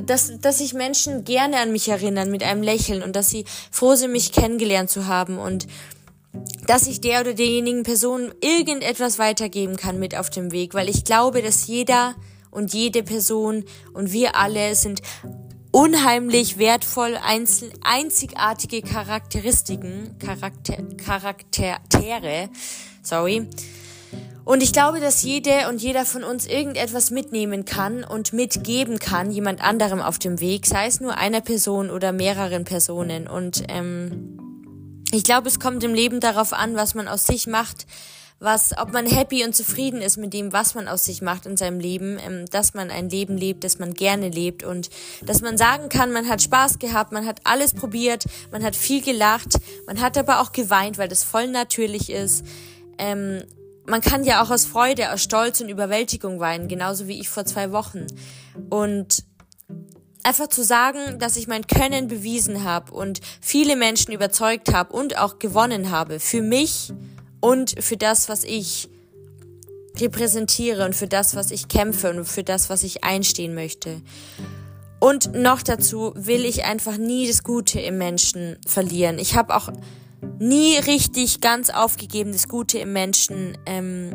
dass, 0.00 0.38
dass 0.40 0.58
sich 0.58 0.74
Menschen 0.74 1.24
gerne 1.24 1.58
an 1.58 1.72
mich 1.72 1.88
erinnern 1.88 2.30
mit 2.30 2.42
einem 2.42 2.62
Lächeln 2.62 3.02
und 3.02 3.14
dass 3.14 3.28
sie 3.28 3.44
froh 3.70 3.94
sind, 3.94 4.12
mich 4.12 4.32
kennengelernt 4.32 4.90
zu 4.90 5.06
haben 5.06 5.38
und 5.38 5.66
dass 6.66 6.86
ich 6.86 7.00
der 7.00 7.20
oder 7.20 7.34
derjenigen 7.34 7.82
Person 7.82 8.32
irgendetwas 8.40 9.18
weitergeben 9.18 9.76
kann 9.76 9.98
mit 9.98 10.16
auf 10.16 10.30
dem 10.30 10.50
Weg, 10.50 10.72
weil 10.72 10.88
ich 10.88 11.04
glaube, 11.04 11.42
dass 11.42 11.66
jeder 11.66 12.14
und 12.50 12.72
jede 12.72 13.02
Person 13.02 13.64
und 13.92 14.12
wir 14.12 14.36
alle 14.36 14.74
sind 14.74 15.02
unheimlich 15.72 16.58
wertvoll, 16.58 17.18
einzel 17.20 17.72
einzigartige 17.82 18.82
Charakteristiken, 18.82 20.16
Charakter 20.18 20.76
Charaktere, 20.96 22.50
sorry, 23.02 23.48
und 24.44 24.62
ich 24.62 24.72
glaube, 24.72 25.00
dass 25.00 25.22
jede 25.22 25.68
und 25.68 25.80
jeder 25.80 26.04
von 26.04 26.24
uns 26.24 26.46
irgendetwas 26.46 27.10
mitnehmen 27.10 27.64
kann 27.64 28.02
und 28.02 28.32
mitgeben 28.32 28.98
kann, 28.98 29.30
jemand 29.30 29.62
anderem 29.62 30.00
auf 30.00 30.18
dem 30.18 30.40
Weg, 30.40 30.66
sei 30.66 30.86
es 30.86 31.00
nur 31.00 31.16
einer 31.16 31.40
Person 31.40 31.90
oder 31.90 32.12
mehreren 32.12 32.64
Personen. 32.64 33.28
Und 33.28 33.62
ähm, 33.68 34.38
ich 35.12 35.22
glaube, 35.22 35.48
es 35.48 35.60
kommt 35.60 35.84
im 35.84 35.94
Leben 35.94 36.18
darauf 36.18 36.52
an, 36.52 36.74
was 36.74 36.94
man 36.94 37.06
aus 37.06 37.24
sich 37.24 37.46
macht, 37.46 37.86
was, 38.42 38.76
ob 38.76 38.92
man 38.92 39.06
happy 39.06 39.44
und 39.44 39.54
zufrieden 39.54 40.00
ist 40.02 40.16
mit 40.16 40.32
dem, 40.32 40.52
was 40.52 40.74
man 40.74 40.88
aus 40.88 41.04
sich 41.04 41.22
macht 41.22 41.46
in 41.46 41.56
seinem 41.56 41.78
Leben, 41.78 42.18
ähm, 42.18 42.46
dass 42.50 42.74
man 42.74 42.90
ein 42.90 43.08
Leben 43.08 43.36
lebt, 43.36 43.62
das 43.64 43.78
man 43.78 43.94
gerne 43.94 44.28
lebt 44.28 44.64
und 44.64 44.90
dass 45.24 45.40
man 45.40 45.56
sagen 45.56 45.88
kann, 45.88 46.12
man 46.12 46.28
hat 46.28 46.42
Spaß 46.42 46.78
gehabt, 46.78 47.12
man 47.12 47.26
hat 47.26 47.40
alles 47.44 47.72
probiert, 47.72 48.24
man 48.50 48.64
hat 48.64 48.74
viel 48.74 49.02
gelacht, 49.02 49.58
man 49.86 50.00
hat 50.00 50.18
aber 50.18 50.40
auch 50.40 50.52
geweint, 50.52 50.98
weil 50.98 51.08
das 51.08 51.22
voll 51.22 51.46
natürlich 51.46 52.10
ist. 52.10 52.44
Ähm, 52.98 53.44
man 53.86 54.00
kann 54.00 54.24
ja 54.24 54.42
auch 54.42 54.50
aus 54.50 54.64
Freude, 54.64 55.12
aus 55.12 55.22
Stolz 55.22 55.60
und 55.60 55.68
Überwältigung 55.68 56.40
weinen, 56.40 56.68
genauso 56.68 57.08
wie 57.08 57.20
ich 57.20 57.28
vor 57.28 57.44
zwei 57.44 57.72
Wochen. 57.72 58.06
Und 58.70 59.24
einfach 60.22 60.48
zu 60.48 60.62
sagen, 60.62 61.18
dass 61.18 61.36
ich 61.36 61.48
mein 61.48 61.66
Können 61.66 62.08
bewiesen 62.08 62.64
habe 62.64 62.92
und 62.92 63.20
viele 63.40 63.76
Menschen 63.76 64.12
überzeugt 64.12 64.72
habe 64.72 64.92
und 64.92 65.18
auch 65.18 65.38
gewonnen 65.38 65.90
habe 65.90 66.20
für 66.20 66.42
mich 66.42 66.92
und 67.42 67.74
für 67.82 67.98
das, 67.98 68.30
was 68.30 68.44
ich 68.44 68.88
repräsentiere 70.00 70.86
und 70.86 70.94
für 70.96 71.08
das, 71.08 71.36
was 71.36 71.50
ich 71.50 71.68
kämpfe 71.68 72.08
und 72.10 72.24
für 72.24 72.44
das, 72.44 72.70
was 72.70 72.82
ich 72.82 73.04
einstehen 73.04 73.54
möchte. 73.54 74.00
Und 75.00 75.34
noch 75.34 75.60
dazu 75.62 76.12
will 76.14 76.44
ich 76.44 76.64
einfach 76.64 76.96
nie 76.96 77.26
das 77.26 77.42
Gute 77.42 77.80
im 77.80 77.98
Menschen 77.98 78.56
verlieren. 78.66 79.18
Ich 79.18 79.36
habe 79.36 79.54
auch 79.54 79.70
nie 80.38 80.76
richtig 80.76 81.40
ganz 81.40 81.68
aufgegeben, 81.68 82.32
das 82.32 82.48
Gute 82.48 82.78
im 82.78 82.92
Menschen 82.92 83.58
ähm, 83.66 84.14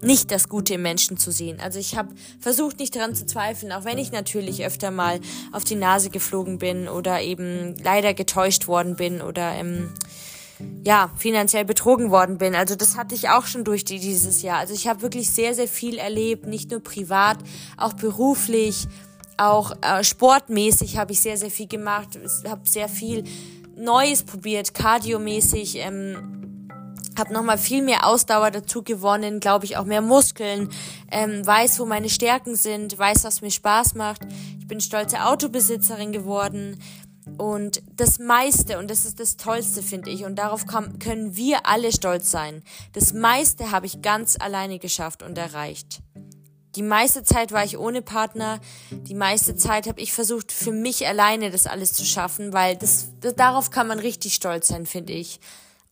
nicht 0.00 0.30
das 0.30 0.48
Gute 0.48 0.74
im 0.74 0.82
Menschen 0.82 1.16
zu 1.16 1.32
sehen. 1.32 1.58
Also 1.60 1.80
ich 1.80 1.96
habe 1.96 2.14
versucht, 2.38 2.78
nicht 2.78 2.94
daran 2.94 3.16
zu 3.16 3.26
zweifeln, 3.26 3.72
auch 3.72 3.84
wenn 3.84 3.98
ich 3.98 4.12
natürlich 4.12 4.64
öfter 4.64 4.92
mal 4.92 5.18
auf 5.50 5.64
die 5.64 5.74
Nase 5.74 6.10
geflogen 6.10 6.58
bin 6.58 6.86
oder 6.86 7.20
eben 7.20 7.74
leider 7.82 8.14
getäuscht 8.14 8.68
worden 8.68 8.94
bin 8.94 9.20
oder 9.20 9.54
ähm, 9.54 9.92
ja 10.84 11.10
finanziell 11.16 11.64
betrogen 11.64 12.10
worden 12.10 12.38
bin. 12.38 12.54
Also 12.54 12.74
das 12.74 12.96
hatte 12.96 13.14
ich 13.14 13.28
auch 13.28 13.46
schon 13.46 13.64
durch 13.64 13.84
die, 13.84 13.98
dieses 13.98 14.42
Jahr. 14.42 14.58
Also 14.58 14.74
ich 14.74 14.88
habe 14.88 15.02
wirklich 15.02 15.30
sehr 15.30 15.54
sehr 15.54 15.68
viel 15.68 15.98
erlebt, 15.98 16.46
nicht 16.46 16.70
nur 16.70 16.80
privat, 16.80 17.38
auch 17.76 17.92
beruflich, 17.92 18.86
auch 19.36 19.72
äh, 19.82 20.02
sportmäßig 20.02 20.98
habe 20.98 21.12
ich 21.12 21.20
sehr 21.20 21.36
sehr 21.36 21.50
viel 21.50 21.68
gemacht. 21.68 22.18
Habe 22.46 22.62
sehr 22.68 22.88
viel 22.88 23.24
Neues 23.76 24.24
probiert, 24.24 24.74
kardiomäßig. 24.74 25.76
Ähm, 25.76 26.68
habe 27.18 27.32
nochmal 27.32 27.58
viel 27.58 27.82
mehr 27.82 28.06
Ausdauer 28.06 28.50
dazu 28.50 28.82
gewonnen, 28.82 29.40
glaube 29.40 29.64
ich, 29.64 29.76
auch 29.76 29.84
mehr 29.84 30.00
Muskeln, 30.00 30.68
ähm, 31.10 31.44
weiß, 31.44 31.80
wo 31.80 31.84
meine 31.84 32.08
Stärken 32.08 32.54
sind, 32.54 32.96
weiß, 32.96 33.24
was 33.24 33.42
mir 33.42 33.50
Spaß 33.50 33.94
macht. 33.94 34.22
Ich 34.58 34.66
bin 34.66 34.80
stolze 34.80 35.24
Autobesitzerin 35.24 36.12
geworden. 36.12 36.78
Und 37.38 37.82
das 37.94 38.18
meiste, 38.18 38.78
und 38.78 38.90
das 38.90 39.04
ist 39.04 39.20
das 39.20 39.36
Tollste, 39.36 39.82
finde 39.82 40.10
ich, 40.10 40.24
und 40.24 40.36
darauf 40.36 40.66
kann, 40.66 40.98
können 40.98 41.36
wir 41.36 41.66
alle 41.66 41.92
stolz 41.92 42.30
sein. 42.32 42.62
Das 42.92 43.14
meiste 43.14 43.70
habe 43.70 43.86
ich 43.86 44.02
ganz 44.02 44.36
alleine 44.38 44.80
geschafft 44.80 45.22
und 45.22 45.38
erreicht. 45.38 46.00
Die 46.74 46.82
meiste 46.82 47.22
Zeit 47.22 47.52
war 47.52 47.64
ich 47.64 47.78
ohne 47.78 48.02
Partner. 48.02 48.60
Die 48.90 49.14
meiste 49.14 49.56
Zeit 49.56 49.86
habe 49.86 50.00
ich 50.00 50.12
versucht, 50.12 50.52
für 50.52 50.72
mich 50.72 51.06
alleine 51.06 51.50
das 51.50 51.66
alles 51.66 51.92
zu 51.92 52.04
schaffen, 52.04 52.52
weil 52.52 52.76
das, 52.76 53.08
das 53.20 53.36
darauf 53.36 53.70
kann 53.70 53.86
man 53.86 54.00
richtig 54.00 54.34
stolz 54.34 54.68
sein, 54.68 54.84
finde 54.84 55.12
ich. 55.12 55.40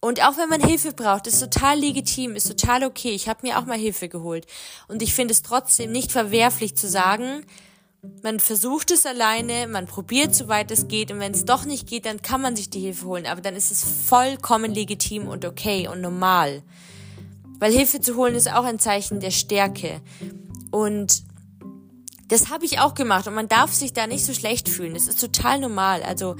Und 0.01 0.25
auch 0.25 0.37
wenn 0.37 0.49
man 0.49 0.61
Hilfe 0.61 0.93
braucht, 0.93 1.27
ist 1.27 1.41
total 1.41 1.79
legitim, 1.79 2.37
ist 2.37 2.49
total 2.49 2.85
okay. 2.85 3.11
Ich 3.11 3.29
habe 3.29 3.47
mir 3.47 3.59
auch 3.59 3.67
mal 3.67 3.79
Hilfe 3.79 4.09
geholt. 4.09 4.47
Und 4.89 5.01
ich 5.01 5.15
finde 5.15 5.33
es 5.33 5.43
trotzdem 5.43 5.91
nicht 5.91 6.13
verwerflich 6.13 6.77
zu 6.77 6.89
sagen, 6.89 7.45
man 8.23 8.41
versucht 8.41 8.91
es 8.91 9.07
alleine, 9.07 9.69
man 9.69 9.87
probiert, 9.87 10.35
soweit 10.35 10.71
es 10.71 10.89
geht. 10.89 11.11
Und 11.11 11.21
wenn 11.21 11.33
es 11.33 11.45
doch 11.45 11.65
nicht 11.65 11.89
geht, 11.89 12.07
dann 12.07 12.23
kann 12.23 12.41
man 12.41 12.57
sich 12.57 12.71
die 12.71 12.81
Hilfe 12.81 13.07
holen. 13.07 13.27
Aber 13.27 13.41
dann 13.41 13.55
ist 13.55 13.71
es 13.71 13.85
vollkommen 13.85 14.73
legitim 14.73 15.29
und 15.29 15.45
okay 15.45 15.89
und 15.89 16.01
normal. 16.01 16.63
Weil 17.59 17.73
Hilfe 17.73 18.01
zu 18.01 18.17
holen 18.17 18.35
ist 18.35 18.53
auch 18.53 18.65
ein 18.65 18.79
Zeichen 18.79 19.21
der 19.21 19.31
Stärke. 19.31 20.01
Und 20.71 21.23
das 22.29 22.51
habe 22.51 22.65
ich 22.65 22.81
auch 22.81 22.95
gemacht. 22.95 23.27
Und 23.29 23.35
man 23.35 23.49
darf 23.49 23.73
sich 23.73 23.93
da 23.93 24.07
nicht 24.07 24.25
so 24.25 24.35
schlecht 24.35 24.69
fühlen. 24.69 24.95
Das 24.95 25.07
ist 25.07 25.21
total 25.21 25.61
normal. 25.61 26.03
Also 26.03 26.37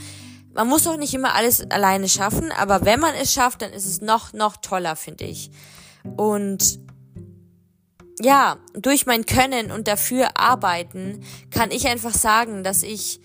man 0.57 0.69
muss 0.69 0.87
auch 0.87 0.97
nicht 0.97 1.15
immer 1.15 1.35
alles 1.35 1.71
alleine 1.71 2.09
schaffen, 2.09 2.51
aber 2.51 2.85
wenn 2.85 2.99
man 2.99 3.15
es 3.15 3.33
schafft, 3.33 3.61
dann 3.61 3.73
ist 3.73 3.85
es 3.85 4.01
noch, 4.01 4.33
noch 4.33 4.57
toller, 4.57 4.97
finde 4.97 5.25
ich. 5.25 5.51
Und 6.17 6.81
ja, 8.21 8.57
durch 8.75 9.07
mein 9.07 9.27
Können 9.27 9.71
und 9.71 9.89
dafür 9.89 10.39
arbeiten 10.39 11.23
kann 11.51 11.71
ich 11.71 11.87
einfach 11.87 12.15
sagen, 12.15 12.65
dass 12.65 12.83
ich 12.83 13.21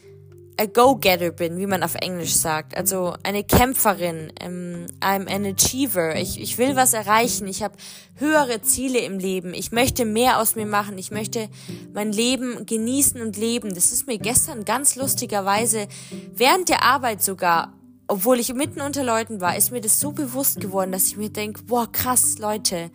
a 0.61 0.65
Go-Getter 0.65 1.31
bin, 1.31 1.57
wie 1.57 1.65
man 1.65 1.81
auf 1.81 1.95
Englisch 1.95 2.35
sagt. 2.35 2.77
Also 2.77 3.15
eine 3.23 3.43
Kämpferin. 3.43 4.31
Ähm, 4.39 4.85
I'm 4.99 5.27
an 5.27 5.45
Achiever. 5.45 6.15
Ich, 6.17 6.39
ich 6.39 6.57
will 6.57 6.75
was 6.75 6.93
erreichen. 6.93 7.47
Ich 7.47 7.63
habe 7.63 7.75
höhere 8.15 8.61
Ziele 8.61 8.99
im 8.99 9.17
Leben. 9.17 9.53
Ich 9.53 9.71
möchte 9.71 10.05
mehr 10.05 10.39
aus 10.39 10.55
mir 10.55 10.67
machen. 10.67 10.97
Ich 10.97 11.09
möchte 11.09 11.49
mein 11.93 12.11
Leben 12.11 12.65
genießen 12.65 13.21
und 13.21 13.37
leben. 13.37 13.73
Das 13.73 13.91
ist 13.91 14.07
mir 14.07 14.19
gestern 14.19 14.65
ganz 14.65 14.95
lustigerweise 14.95 15.87
während 16.35 16.69
der 16.69 16.83
Arbeit 16.83 17.23
sogar, 17.23 17.73
obwohl 18.07 18.39
ich 18.39 18.53
mitten 18.53 18.81
unter 18.81 19.03
Leuten 19.03 19.41
war, 19.41 19.57
ist 19.57 19.71
mir 19.71 19.81
das 19.81 19.99
so 19.99 20.11
bewusst 20.11 20.59
geworden, 20.59 20.91
dass 20.91 21.07
ich 21.07 21.17
mir 21.17 21.29
denke, 21.29 21.63
boah, 21.63 21.91
krass, 21.91 22.37
Leute. 22.37 22.91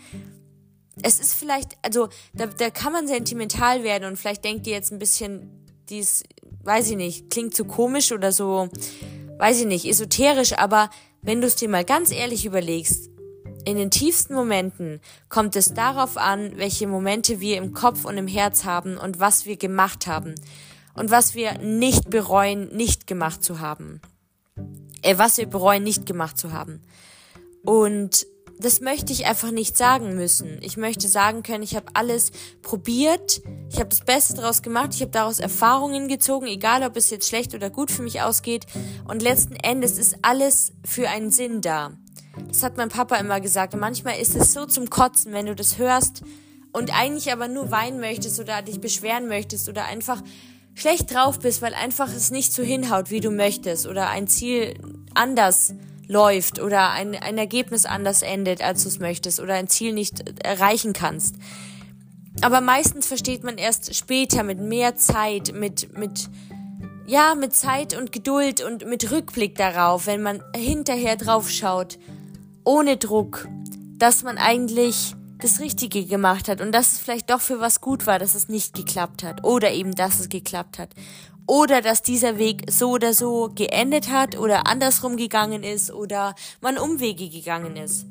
Es 1.03 1.21
ist 1.21 1.35
vielleicht, 1.35 1.77
also 1.83 2.09
da, 2.33 2.47
da 2.47 2.71
kann 2.71 2.93
man 2.93 3.07
sentimental 3.07 3.85
werden 3.85 4.05
und 4.05 4.17
vielleicht 4.17 4.45
denkt 4.45 4.67
ihr 4.67 4.75
jetzt 4.75 4.93
ein 4.93 4.99
bisschen, 4.99 5.51
dies 5.89 6.25
weiß 6.65 6.91
ich 6.91 6.97
nicht, 6.97 7.31
klingt 7.31 7.55
zu 7.55 7.65
komisch 7.65 8.13
oder 8.13 8.33
so, 8.33 8.69
weiß 9.39 9.61
ich 9.61 9.67
nicht, 9.67 9.85
esoterisch, 9.85 10.59
aber 10.59 10.91
wenn 11.23 11.41
du 11.41 11.47
es 11.47 11.57
dir 11.57 11.69
mal 11.69 11.85
ganz 11.85 12.11
ehrlich 12.11 12.45
überlegst, 12.45 13.11
in 13.65 13.77
den 13.77 13.91
tiefsten 13.91 14.35
Momenten 14.35 15.01
kommt 15.29 15.57
es 15.57 15.75
darauf 15.75 16.17
an, 16.17 16.53
welche 16.57 16.87
Momente 16.87 17.41
wir 17.41 17.57
im 17.57 17.73
Kopf 17.73 18.05
und 18.05 18.17
im 18.17 18.29
Herz 18.29 18.65
haben 18.65 18.97
und 18.97 19.19
was 19.19 19.45
wir 19.45 19.57
gemacht 19.57 20.07
haben 20.07 20.35
und 20.95 21.11
was 21.11 21.35
wir 21.35 21.59
nicht 21.59 22.09
bereuen, 22.09 22.69
nicht 22.75 23.07
gemacht 23.07 23.43
zu 23.43 23.59
haben. 23.59 24.01
Äh, 25.03 25.19
was 25.19 25.37
wir 25.37 25.47
bereuen, 25.47 25.83
nicht 25.83 26.07
gemacht 26.07 26.39
zu 26.39 26.53
haben. 26.53 26.81
Und 27.65 28.27
das 28.59 28.81
möchte 28.81 29.13
ich 29.13 29.27
einfach 29.27 29.51
nicht 29.51 29.77
sagen 29.77 30.15
müssen. 30.15 30.59
Ich 30.63 30.77
möchte 30.77 31.09
sagen 31.09 31.43
können, 31.43 31.63
ich 31.63 31.77
habe 31.77 31.87
alles 31.95 32.31
probiert, 32.63 33.43
ich 33.71 33.77
habe 33.79 33.91
das 33.91 34.01
Beste 34.01 34.35
daraus 34.35 34.63
gemacht, 34.63 34.91
ich 34.95 35.03
habe 35.03 35.11
daraus 35.11 35.41
Erfahrungen 35.41 36.09
gezogen, 36.09 36.47
egal 36.47 36.83
ob 36.83 36.97
es 36.97 37.11
jetzt 37.11 37.29
schlecht 37.29 37.55
oder 37.55 37.71
gut 37.71 37.91
für 37.91 38.03
mich 38.03 38.23
ausgeht. 38.23 38.67
Und 39.07 39.23
letzten 39.23 39.57
Endes 39.57 39.99
ist 39.99 40.17
alles 40.23 40.73
für 40.85 41.09
einen 41.09 41.31
Sinn 41.31 41.61
da. 41.61 41.93
Das 42.49 42.63
hat 42.63 42.77
mein 42.77 42.89
Papa 42.89 43.17
immer 43.17 43.41
gesagt. 43.41 43.75
Und 43.75 43.81
manchmal 43.81 44.19
ist 44.19 44.37
es 44.37 44.53
so 44.53 44.67
zum 44.67 44.91
Kotzen, 44.91 45.33
wenn 45.33 45.47
du 45.47 45.55
das 45.55 45.79
hörst 45.79 46.23
und 46.73 46.95
eigentlich 46.95 47.33
aber 47.33 47.49
nur 47.49 47.71
weinen 47.71 48.01
möchtest 48.01 48.39
oder 48.39 48.63
dich 48.63 48.81
beschweren 48.81 49.29
möchtest 49.29 49.69
oder 49.69 49.87
einfach 49.87 50.23
schlecht 50.75 51.13
drauf 51.15 51.39
bist, 51.39 51.63
weil 51.63 51.75
einfach 51.75 52.09
es 52.09 52.31
nicht 52.31 52.53
so 52.53 52.63
hinhaut, 52.63 53.11
wie 53.11 53.21
du 53.21 53.31
möchtest 53.31 53.87
oder 53.87 54.09
ein 54.09 54.29
Ziel 54.29 54.75
anders 55.15 55.75
läuft 56.09 56.61
oder 56.61 56.91
ein, 56.91 57.15
ein 57.15 57.39
Ergebnis 57.39 57.85
anders 57.85 58.23
endet, 58.23 58.63
als 58.63 58.83
du 58.83 58.89
es 58.89 58.99
möchtest 58.99 59.41
oder 59.41 59.55
ein 59.55 59.69
Ziel 59.69 59.93
nicht 59.93 60.45
erreichen 60.45 60.93
kannst. 60.93 61.37
Aber 62.43 62.61
meistens 62.61 63.07
versteht 63.07 63.45
man 63.45 63.59
erst 63.59 63.95
später 63.95 64.43
mit 64.43 64.61
mehr 64.61 64.97
Zeit, 64.97 65.55
mit, 65.55 65.97
mit, 65.99 66.29
ja, 67.07 67.35
mit 67.35 67.55
Zeit 67.55 67.97
und 67.97 68.13
Geduld 68.13 68.63
und 68.63 68.87
mit 68.87 69.11
Rückblick 69.11 69.57
darauf, 69.57 70.07
wenn 70.07 70.23
man 70.23 70.43
hinterher 70.55 71.17
drauf 71.17 71.51
schaut, 71.51 71.99
ohne 72.65 72.99
Druck, 72.99 73.49
dass 73.97 74.23
man 74.23 74.37
eigentlich 74.37 75.15
das 75.39 75.61
Richtige 75.61 76.05
gemacht 76.05 76.49
hat 76.49 76.61
und 76.61 76.73
dass 76.73 76.93
es 76.93 76.99
vielleicht 76.99 77.31
doch 77.31 77.41
für 77.41 77.61
was 77.61 77.81
gut 77.81 78.07
war, 78.07 78.19
dass 78.19 78.35
es 78.35 78.49
nicht 78.49 78.75
geklappt 78.75 79.23
hat 79.23 79.45
oder 79.45 79.73
eben, 79.73 79.95
dass 79.95 80.21
es 80.21 80.29
geklappt 80.29 80.79
hat 80.79 80.91
oder 81.47 81.81
dass 81.81 82.03
dieser 82.03 82.39
Weg 82.39 82.71
so 82.71 82.91
oder 82.91 83.15
so 83.15 83.51
geendet 83.55 84.11
hat 84.11 84.37
oder 84.37 84.67
andersrum 84.67 85.17
gegangen 85.17 85.63
ist 85.63 85.93
oder 85.93 86.35
man 86.61 86.79
Umwege 86.79 87.29
gegangen 87.29 87.77
ist. 87.77 88.07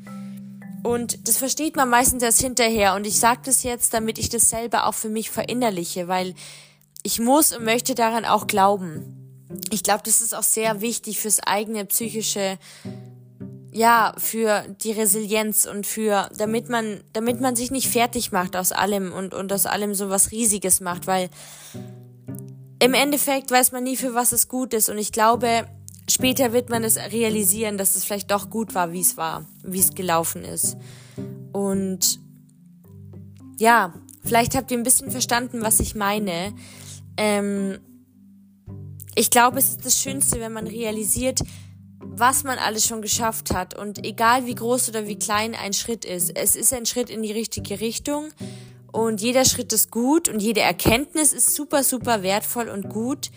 Und 0.83 1.27
das 1.27 1.37
versteht 1.37 1.75
man 1.75 1.89
meistens 1.89 2.21
erst 2.21 2.41
hinterher 2.41 2.95
und 2.95 3.07
ich 3.07 3.19
sage 3.19 3.41
das 3.45 3.63
jetzt, 3.63 3.93
damit 3.93 4.17
ich 4.19 4.29
das 4.29 4.49
selber 4.49 4.85
auch 4.85 4.93
für 4.93 5.09
mich 5.09 5.31
verinnerliche, 5.31 6.07
weil 6.07 6.35
ich 7.01 7.19
muss 7.19 7.55
und 7.55 7.65
möchte 7.65 7.95
daran 7.95 8.25
auch 8.25 8.47
glauben. 8.47 9.47
Ich 9.71 9.83
glaube, 9.83 10.03
das 10.05 10.21
ist 10.21 10.35
auch 10.35 10.43
sehr 10.43 10.81
wichtig 10.81 11.19
fürs 11.19 11.39
eigene 11.39 11.85
psychische 11.85 12.57
ja, 13.75 14.13
für 14.17 14.63
die 14.83 14.93
Resilienz 14.93 15.65
und 15.65 15.85
für, 15.85 16.29
damit 16.37 16.69
man, 16.69 17.03
damit 17.11 17.41
man 17.41 17.57
sich 17.57 17.71
nicht 17.71 17.89
fertig 17.89 18.31
macht 18.31 18.55
aus 18.55 18.71
allem 18.71 19.11
und, 19.11 19.33
und 19.33 19.51
aus 19.51 19.65
allem 19.65 19.93
so 19.93 20.09
was 20.09 20.31
Riesiges 20.31 20.79
macht, 20.79 21.07
weil 21.07 21.29
im 22.79 22.93
Endeffekt 22.93 23.51
weiß 23.51 23.71
man 23.71 23.83
nie, 23.83 23.95
für 23.95 24.13
was 24.13 24.31
es 24.31 24.47
gut 24.47 24.73
ist. 24.73 24.89
Und 24.89 24.97
ich 24.97 25.11
glaube, 25.11 25.67
später 26.09 26.53
wird 26.53 26.69
man 26.69 26.83
es 26.83 26.97
realisieren, 26.97 27.77
dass 27.77 27.95
es 27.95 28.03
vielleicht 28.03 28.31
doch 28.31 28.49
gut 28.49 28.75
war, 28.75 28.91
wie 28.91 29.01
es 29.01 29.17
war, 29.17 29.45
wie 29.63 29.79
es 29.79 29.95
gelaufen 29.95 30.43
ist. 30.43 30.77
Und 31.51 32.19
ja, 33.57 33.93
vielleicht 34.23 34.55
habt 34.55 34.71
ihr 34.71 34.77
ein 34.77 34.83
bisschen 34.83 35.11
verstanden, 35.11 35.61
was 35.61 35.79
ich 35.79 35.95
meine. 35.95 36.53
Ähm, 37.17 37.79
ich 39.15 39.29
glaube, 39.29 39.59
es 39.59 39.69
ist 39.69 39.85
das 39.85 39.99
Schönste, 40.01 40.41
wenn 40.41 40.51
man 40.51 40.67
realisiert, 40.67 41.39
was 41.99 42.43
man 42.43 42.57
alles 42.57 42.85
schon 42.85 43.01
geschafft 43.01 43.53
hat. 43.53 43.77
Und 43.77 44.05
egal 44.05 44.45
wie 44.45 44.55
groß 44.55 44.89
oder 44.89 45.07
wie 45.07 45.17
klein 45.17 45.55
ein 45.55 45.73
Schritt 45.73 46.03
ist, 46.03 46.35
es 46.35 46.55
ist 46.55 46.73
ein 46.73 46.85
Schritt 46.85 47.09
in 47.09 47.23
die 47.23 47.31
richtige 47.31 47.79
Richtung. 47.79 48.29
Und 48.95 49.19
jeder 49.19 49.43
Schritt 49.43 49.73
ist 49.73 49.91
gut 49.91 50.29
und 50.29 50.39
jede 50.39 50.61
Erkenntnis 50.61 51.33
ist 51.33 51.53
super, 51.53 51.83
super 51.83 52.23
wertvoll 52.23 52.69
und 52.69 52.87
gut. 52.87 53.29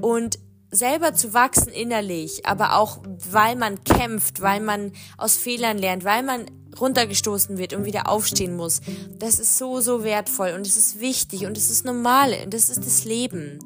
Und 0.00 0.40
selber 0.72 1.14
zu 1.14 1.32
wachsen 1.32 1.68
innerlich, 1.68 2.46
aber 2.46 2.76
auch 2.76 2.98
weil 3.30 3.54
man 3.54 3.84
kämpft, 3.84 4.40
weil 4.40 4.58
man 4.58 4.90
aus 5.16 5.36
Fehlern 5.36 5.78
lernt, 5.78 6.02
weil 6.02 6.24
man 6.24 6.46
runtergestoßen 6.80 7.58
wird 7.58 7.74
und 7.74 7.84
wieder 7.84 8.08
aufstehen 8.08 8.56
muss. 8.56 8.80
Das 9.20 9.38
ist 9.38 9.56
so, 9.56 9.80
so 9.80 10.02
wertvoll 10.02 10.52
und 10.56 10.66
es 10.66 10.76
ist 10.76 10.98
wichtig 10.98 11.46
und 11.46 11.56
es 11.56 11.70
ist 11.70 11.84
normal 11.84 12.34
und 12.44 12.52
das 12.52 12.68
ist 12.68 12.84
das 12.84 13.04
Leben. 13.04 13.60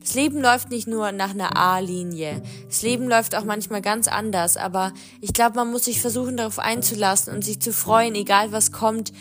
Das 0.00 0.14
Leben 0.14 0.40
läuft 0.40 0.70
nicht 0.70 0.86
nur 0.86 1.12
nach 1.12 1.30
einer 1.30 1.56
A-Linie. 1.56 2.42
Das 2.66 2.82
Leben 2.82 3.08
läuft 3.08 3.34
auch 3.34 3.44
manchmal 3.44 3.80
ganz 3.80 4.06
anders, 4.06 4.56
aber 4.58 4.92
ich 5.20 5.34
glaube, 5.34 5.56
man 5.56 5.70
muss 5.70 5.84
sich 5.84 6.00
versuchen, 6.00 6.38
darauf 6.38 6.58
einzulassen 6.58 7.34
und 7.34 7.42
sich 7.42 7.60
zu 7.60 7.72
freuen, 7.72 8.14
egal 8.14 8.52
was 8.52 8.70
kommt, 8.70 9.12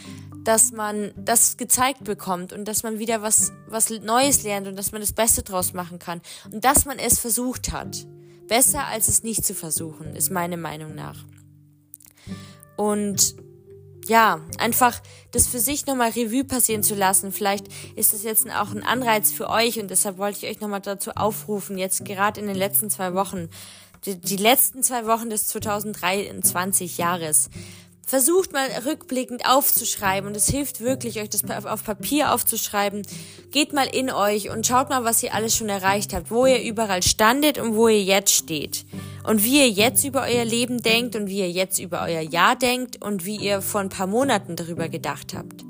dass 0.43 0.71
man 0.71 1.11
das 1.15 1.57
gezeigt 1.57 2.03
bekommt 2.03 2.53
und 2.53 2.65
dass 2.65 2.83
man 2.83 2.99
wieder 2.99 3.21
was, 3.21 3.51
was 3.67 3.89
Neues 3.89 4.43
lernt 4.43 4.67
und 4.67 4.75
dass 4.75 4.91
man 4.91 5.01
das 5.01 5.13
Beste 5.13 5.43
draus 5.43 5.73
machen 5.73 5.99
kann 5.99 6.21
und 6.51 6.65
dass 6.65 6.85
man 6.85 6.99
es 6.99 7.19
versucht 7.19 7.71
hat. 7.71 8.05
Besser 8.47 8.85
als 8.87 9.07
es 9.07 9.23
nicht 9.23 9.45
zu 9.45 9.55
versuchen, 9.55 10.15
ist 10.15 10.29
meine 10.29 10.57
Meinung 10.57 10.95
nach. 10.95 11.17
Und 12.75 13.35
ja, 14.07 14.41
einfach 14.57 14.99
das 15.31 15.47
für 15.47 15.59
sich 15.59 15.85
nochmal 15.85 16.09
Revue 16.09 16.43
passieren 16.43 16.83
zu 16.83 16.95
lassen. 16.95 17.31
Vielleicht 17.31 17.67
ist 17.95 18.13
es 18.13 18.23
jetzt 18.23 18.49
auch 18.49 18.71
ein 18.71 18.83
Anreiz 18.83 19.31
für 19.31 19.49
euch 19.49 19.79
und 19.79 19.89
deshalb 19.89 20.17
wollte 20.17 20.39
ich 20.45 20.51
euch 20.51 20.61
nochmal 20.61 20.81
dazu 20.81 21.11
aufrufen, 21.11 21.77
jetzt 21.77 22.03
gerade 22.03 22.41
in 22.41 22.47
den 22.47 22.55
letzten 22.55 22.89
zwei 22.89 23.13
Wochen, 23.13 23.49
die, 24.05 24.19
die 24.19 24.35
letzten 24.35 24.83
zwei 24.83 25.05
Wochen 25.05 25.29
des 25.29 25.47
2023 25.47 26.97
Jahres, 26.97 27.49
Versucht 28.05 28.51
mal 28.51 28.67
rückblickend 28.85 29.45
aufzuschreiben 29.45 30.27
und 30.27 30.35
es 30.35 30.47
hilft 30.47 30.81
wirklich, 30.81 31.21
euch 31.21 31.29
das 31.29 31.43
auf 31.65 31.85
Papier 31.85 32.33
aufzuschreiben. 32.33 33.03
Geht 33.51 33.71
mal 33.71 33.87
in 33.87 34.11
euch 34.11 34.49
und 34.49 34.67
schaut 34.67 34.89
mal, 34.89 35.05
was 35.05 35.23
ihr 35.23 35.33
alles 35.33 35.55
schon 35.55 35.69
erreicht 35.69 36.13
habt, 36.13 36.29
wo 36.29 36.45
ihr 36.45 36.61
überall 36.61 37.01
standet 37.01 37.57
und 37.59 37.75
wo 37.75 37.87
ihr 37.87 38.03
jetzt 38.03 38.33
steht. 38.33 38.85
Und 39.23 39.43
wie 39.45 39.59
ihr 39.59 39.69
jetzt 39.69 40.03
über 40.03 40.23
euer 40.23 40.43
Leben 40.43 40.83
denkt 40.83 41.15
und 41.15 41.27
wie 41.27 41.39
ihr 41.39 41.49
jetzt 41.49 41.79
über 41.79 42.01
euer 42.03 42.21
Jahr 42.21 42.57
denkt 42.57 43.01
und 43.01 43.25
wie 43.25 43.37
ihr 43.37 43.61
vor 43.61 43.79
ein 43.79 43.89
paar 43.89 44.07
Monaten 44.07 44.57
darüber 44.57 44.89
gedacht 44.89 45.33
habt. 45.33 45.63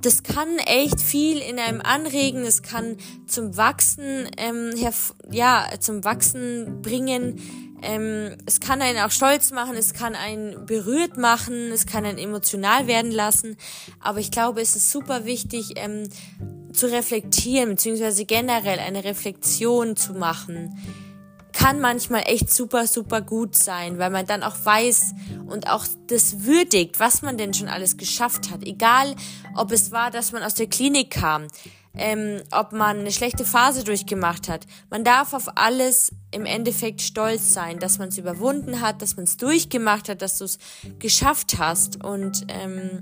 Das 0.00 0.22
kann 0.22 0.58
echt 0.58 1.00
viel 1.00 1.38
in 1.38 1.58
einem 1.58 1.80
anregen, 1.80 2.44
es 2.44 2.62
kann 2.62 2.96
zum 3.26 3.56
Wachsen, 3.56 4.28
ähm, 4.36 4.72
ja, 5.30 5.66
zum 5.80 6.04
Wachsen 6.04 6.82
bringen, 6.82 7.40
ähm, 7.82 8.36
es 8.46 8.60
kann 8.60 8.80
einen 8.80 8.98
auch 9.00 9.10
stolz 9.10 9.50
machen, 9.50 9.76
es 9.76 9.92
kann 9.92 10.14
einen 10.14 10.66
berührt 10.66 11.16
machen, 11.16 11.70
es 11.72 11.86
kann 11.86 12.04
einen 12.04 12.18
emotional 12.18 12.86
werden 12.86 13.10
lassen. 13.10 13.56
Aber 14.00 14.20
ich 14.20 14.30
glaube, 14.30 14.60
es 14.60 14.76
ist 14.76 14.90
super 14.90 15.24
wichtig, 15.24 15.74
ähm, 15.76 16.08
zu 16.72 16.90
reflektieren, 16.90 17.70
beziehungsweise 17.70 18.24
generell 18.24 18.78
eine 18.78 19.04
Reflexion 19.04 19.96
zu 19.96 20.14
machen. 20.14 20.78
Kann 21.52 21.80
manchmal 21.80 22.22
echt 22.26 22.52
super, 22.52 22.88
super 22.88 23.20
gut 23.20 23.54
sein, 23.54 23.98
weil 23.98 24.10
man 24.10 24.26
dann 24.26 24.42
auch 24.42 24.56
weiß 24.64 25.14
und 25.46 25.70
auch 25.70 25.86
das 26.08 26.44
würdigt, 26.44 26.98
was 26.98 27.22
man 27.22 27.38
denn 27.38 27.54
schon 27.54 27.68
alles 27.68 27.96
geschafft 27.96 28.50
hat. 28.50 28.64
Egal, 28.64 29.14
ob 29.54 29.70
es 29.70 29.92
war, 29.92 30.10
dass 30.10 30.32
man 30.32 30.42
aus 30.42 30.54
der 30.54 30.66
Klinik 30.66 31.10
kam, 31.10 31.46
ähm, 31.96 32.42
ob 32.50 32.72
man 32.72 33.00
eine 33.00 33.12
schlechte 33.12 33.44
Phase 33.44 33.84
durchgemacht 33.84 34.48
hat. 34.48 34.66
Man 34.90 35.04
darf 35.04 35.32
auf 35.32 35.56
alles 35.56 36.12
im 36.30 36.46
Endeffekt 36.46 37.02
stolz 37.02 37.52
sein, 37.52 37.78
dass 37.78 37.98
man 37.98 38.08
es 38.08 38.18
überwunden 38.18 38.80
hat, 38.80 39.02
dass 39.02 39.16
man 39.16 39.24
es 39.24 39.36
durchgemacht 39.36 40.08
hat, 40.08 40.22
dass 40.22 40.38
du 40.38 40.44
es 40.44 40.58
geschafft 40.98 41.58
hast. 41.58 42.02
Und 42.02 42.46
ähm, 42.48 43.00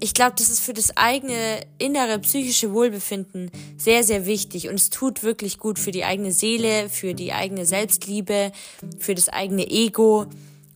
ich 0.00 0.12
glaube, 0.12 0.34
das 0.36 0.50
ist 0.50 0.60
für 0.60 0.74
das 0.74 0.96
eigene 0.96 1.60
innere 1.78 2.18
psychische 2.18 2.72
Wohlbefinden 2.72 3.50
sehr, 3.78 4.04
sehr 4.04 4.26
wichtig. 4.26 4.68
Und 4.68 4.74
es 4.74 4.90
tut 4.90 5.22
wirklich 5.22 5.58
gut 5.58 5.78
für 5.78 5.90
die 5.90 6.04
eigene 6.04 6.32
Seele, 6.32 6.90
für 6.90 7.14
die 7.14 7.32
eigene 7.32 7.64
Selbstliebe, 7.64 8.52
für 8.98 9.14
das 9.14 9.30
eigene 9.30 9.66
Ego. 9.70 10.26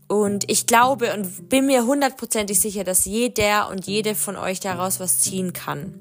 Und 0.09 0.51
ich 0.51 0.67
glaube 0.67 1.13
und 1.15 1.49
bin 1.51 1.67
mir 1.67 1.85
hundertprozentig 1.85 2.59
sicher, 2.59 2.83
dass 2.83 3.05
jeder 3.05 3.69
und 3.69 3.87
jede 3.87 4.15
von 4.15 4.37
euch 4.37 4.59
daraus 4.59 5.01
was 5.01 5.21
ziehen 5.21 5.53
kann. 5.53 5.95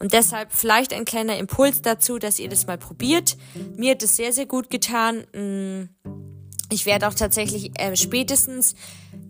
Und 0.00 0.14
deshalb 0.14 0.50
vielleicht 0.52 0.94
ein 0.94 1.04
kleiner 1.04 1.36
Impuls 1.36 1.82
dazu, 1.82 2.18
dass 2.18 2.38
ihr 2.38 2.48
das 2.48 2.66
mal 2.66 2.78
probiert. 2.78 3.36
Mir 3.76 3.92
hat 3.92 4.02
es 4.02 4.16
sehr, 4.16 4.32
sehr 4.32 4.46
gut 4.46 4.70
getan. 4.70 5.26
Mm, 5.34 5.90
ich 6.72 6.86
werde 6.86 7.06
auch 7.06 7.14
tatsächlich 7.14 7.78
äh, 7.78 7.94
spätestens 7.96 8.74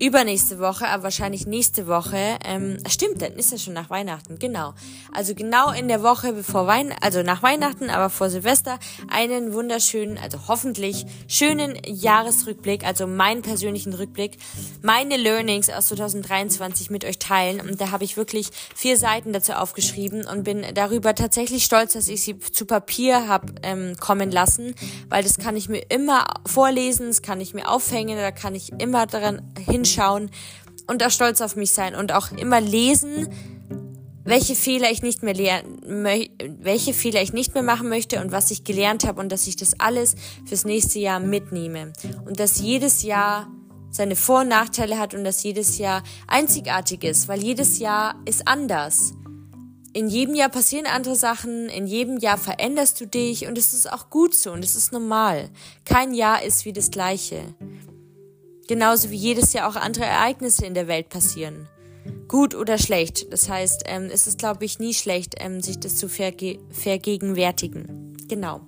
übernächste 0.00 0.58
Woche, 0.58 0.88
aber 0.88 1.04
wahrscheinlich 1.04 1.46
nächste 1.46 1.86
Woche. 1.86 2.38
Ähm, 2.44 2.78
stimmt, 2.88 3.20
dann 3.22 3.34
ist 3.34 3.52
es 3.52 3.62
schon 3.62 3.74
nach 3.74 3.90
Weihnachten, 3.90 4.38
genau. 4.38 4.74
Also 5.12 5.34
genau 5.34 5.70
in 5.72 5.88
der 5.88 6.02
Woche 6.02 6.32
bevor 6.32 6.66
Weihnachten, 6.66 7.02
also 7.02 7.22
nach 7.22 7.42
Weihnachten, 7.42 7.90
aber 7.90 8.08
vor 8.08 8.30
Silvester, 8.30 8.78
einen 9.08 9.52
wunderschönen, 9.52 10.18
also 10.18 10.38
hoffentlich 10.48 11.04
schönen 11.28 11.76
Jahresrückblick, 11.84 12.84
also 12.84 13.06
meinen 13.06 13.42
persönlichen 13.42 13.92
Rückblick, 13.92 14.38
meine 14.82 15.16
Learnings 15.16 15.68
aus 15.68 15.88
2023 15.88 16.90
mit 16.90 17.04
euch 17.04 17.18
teilen. 17.18 17.60
Und 17.60 17.80
da 17.80 17.90
habe 17.90 18.04
ich 18.04 18.16
wirklich 18.16 18.50
vier 18.74 18.96
Seiten 18.96 19.32
dazu 19.34 19.52
aufgeschrieben 19.52 20.26
und 20.26 20.44
bin 20.44 20.64
darüber 20.74 21.14
tatsächlich 21.14 21.64
stolz, 21.64 21.92
dass 21.92 22.08
ich 22.08 22.22
sie 22.22 22.38
zu 22.38 22.64
Papier 22.64 23.28
habe 23.28 23.52
ähm, 23.62 23.96
kommen 24.00 24.30
lassen, 24.30 24.74
weil 25.10 25.22
das 25.22 25.36
kann 25.36 25.56
ich 25.56 25.68
mir 25.68 25.82
immer 25.90 26.26
vorlesen, 26.46 27.08
das 27.08 27.20
kann 27.20 27.40
ich 27.40 27.52
mir 27.52 27.68
aufhängen, 27.68 28.16
da 28.16 28.30
kann 28.30 28.54
ich 28.54 28.72
immer 28.78 29.06
daran 29.06 29.42
hinschauen 29.70 30.30
und 30.86 31.04
auch 31.04 31.10
stolz 31.10 31.40
auf 31.40 31.56
mich 31.56 31.70
sein 31.70 31.94
und 31.94 32.12
auch 32.12 32.32
immer 32.32 32.60
lesen, 32.60 33.28
welche 34.24 34.54
Fehler 34.54 34.90
ich 34.90 35.02
nicht 35.02 35.22
mehr 35.22 35.34
lernen, 35.34 35.80
welche 36.60 36.92
Fehler 36.92 37.22
ich 37.22 37.32
nicht 37.32 37.54
mehr 37.54 37.62
machen 37.62 37.88
möchte 37.88 38.20
und 38.20 38.32
was 38.32 38.50
ich 38.50 38.64
gelernt 38.64 39.06
habe 39.06 39.20
und 39.20 39.30
dass 39.30 39.46
ich 39.46 39.56
das 39.56 39.78
alles 39.80 40.14
fürs 40.44 40.64
nächste 40.64 40.98
Jahr 40.98 41.20
mitnehme 41.20 41.92
und 42.26 42.38
dass 42.38 42.60
jedes 42.60 43.02
Jahr 43.02 43.48
seine 43.90 44.16
Vor- 44.16 44.42
und 44.42 44.48
Nachteile 44.48 44.98
hat 44.98 45.14
und 45.14 45.24
dass 45.24 45.42
jedes 45.42 45.78
Jahr 45.78 46.02
einzigartig 46.26 47.02
ist, 47.04 47.28
weil 47.28 47.42
jedes 47.42 47.78
Jahr 47.78 48.14
ist 48.24 48.46
anders. 48.46 49.12
In 49.92 50.08
jedem 50.08 50.36
Jahr 50.36 50.48
passieren 50.48 50.86
andere 50.86 51.16
Sachen, 51.16 51.68
in 51.68 51.88
jedem 51.88 52.18
Jahr 52.18 52.38
veränderst 52.38 53.00
du 53.00 53.06
dich 53.06 53.48
und 53.48 53.58
es 53.58 53.74
ist 53.74 53.92
auch 53.92 54.08
gut 54.08 54.34
so 54.34 54.52
und 54.52 54.64
es 54.64 54.76
ist 54.76 54.92
normal. 54.92 55.50
Kein 55.84 56.14
Jahr 56.14 56.44
ist 56.44 56.64
wie 56.64 56.72
das 56.72 56.92
gleiche. 56.92 57.42
Genauso 58.70 59.10
wie 59.10 59.16
jedes 59.16 59.52
Jahr 59.52 59.68
auch 59.68 59.74
andere 59.74 60.04
Ereignisse 60.04 60.64
in 60.64 60.74
der 60.74 60.86
Welt 60.86 61.08
passieren. 61.08 61.68
Gut 62.28 62.54
oder 62.54 62.78
schlecht. 62.78 63.32
Das 63.32 63.48
heißt, 63.48 63.82
ähm, 63.86 64.08
es 64.12 64.28
ist, 64.28 64.38
glaube 64.38 64.64
ich, 64.64 64.78
nie 64.78 64.94
schlecht, 64.94 65.34
ähm, 65.40 65.60
sich 65.60 65.80
das 65.80 65.96
zu 65.96 66.08
verge 66.08 66.60
vergegenwärtigen. 66.70 68.16
Genau. 68.28 68.60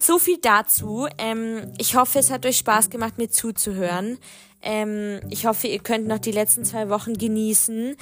So 0.00 0.18
viel 0.18 0.38
dazu. 0.42 1.06
Ähm, 1.18 1.72
ich 1.78 1.94
hoffe, 1.94 2.18
es 2.18 2.32
hat 2.32 2.46
euch 2.46 2.56
Spaß 2.56 2.90
gemacht, 2.90 3.16
mir 3.16 3.30
zuzuhören. 3.30 4.18
Ähm, 4.60 5.20
ich 5.30 5.46
hoffe, 5.46 5.68
ihr 5.68 5.78
könnt 5.78 6.08
noch 6.08 6.18
die 6.18 6.32
letzten 6.32 6.64
zwei 6.64 6.88
Wochen 6.88 7.14
genießen 7.14 7.94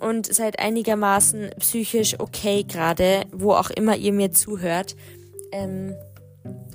und 0.00 0.34
seid 0.34 0.58
einigermaßen 0.58 1.50
psychisch 1.58 2.18
okay 2.18 2.64
gerade, 2.66 3.26
wo 3.30 3.52
auch 3.52 3.68
immer 3.68 3.94
ihr 3.94 4.14
mir 4.14 4.32
zuhört. 4.32 4.96
Ähm, 5.52 5.94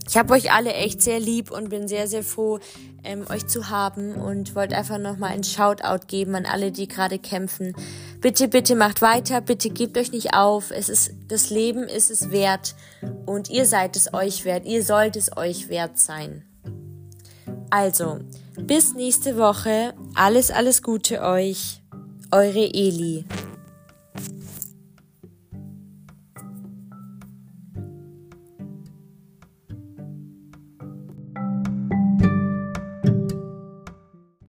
ich 0.08 0.18
habe 0.18 0.34
euch 0.34 0.52
alle 0.52 0.74
echt 0.74 1.02
sehr 1.02 1.20
lieb 1.20 1.50
und 1.50 1.70
bin 1.70 1.88
sehr, 1.88 2.08
sehr 2.08 2.24
froh, 2.24 2.60
ähm, 3.04 3.26
euch 3.30 3.48
zu 3.48 3.70
haben 3.70 4.16
und 4.16 4.54
wollte 4.56 4.76
einfach 4.76 4.98
nochmal 4.98 5.32
ein 5.32 5.44
Shoutout 5.44 6.06
geben 6.08 6.36
an 6.36 6.46
alle, 6.46 6.72
die 6.72 6.88
gerade 6.88 7.20
kämpfen. 7.20 7.74
Bitte, 8.22 8.48
bitte 8.48 8.76
macht 8.76 9.02
weiter, 9.02 9.42
bitte 9.42 9.70
gebt 9.70 9.98
euch 9.98 10.12
nicht 10.12 10.34
auf. 10.34 10.72
Es 10.72 10.90
ist, 10.90 11.14
das 11.30 11.50
Leben 11.50 11.84
ist 11.84 12.12
es 12.12 12.32
wert 12.32 12.76
und 13.26 13.50
ihr 13.50 13.66
seid 13.66 13.96
es 13.96 14.14
euch 14.14 14.46
wert. 14.46 14.66
Ihr 14.66 14.84
sollt 14.84 15.16
es 15.16 15.36
euch 15.36 15.70
wert 15.70 15.98
sein. 15.98 16.44
Also, 17.70 18.20
bis 18.56 18.94
nächste 18.94 19.38
Woche. 19.38 19.94
Alles, 20.16 20.52
alles 20.52 20.84
Gute 20.84 21.22
euch. 21.22 21.82
Eure 22.32 22.72
Eli. 22.74 23.26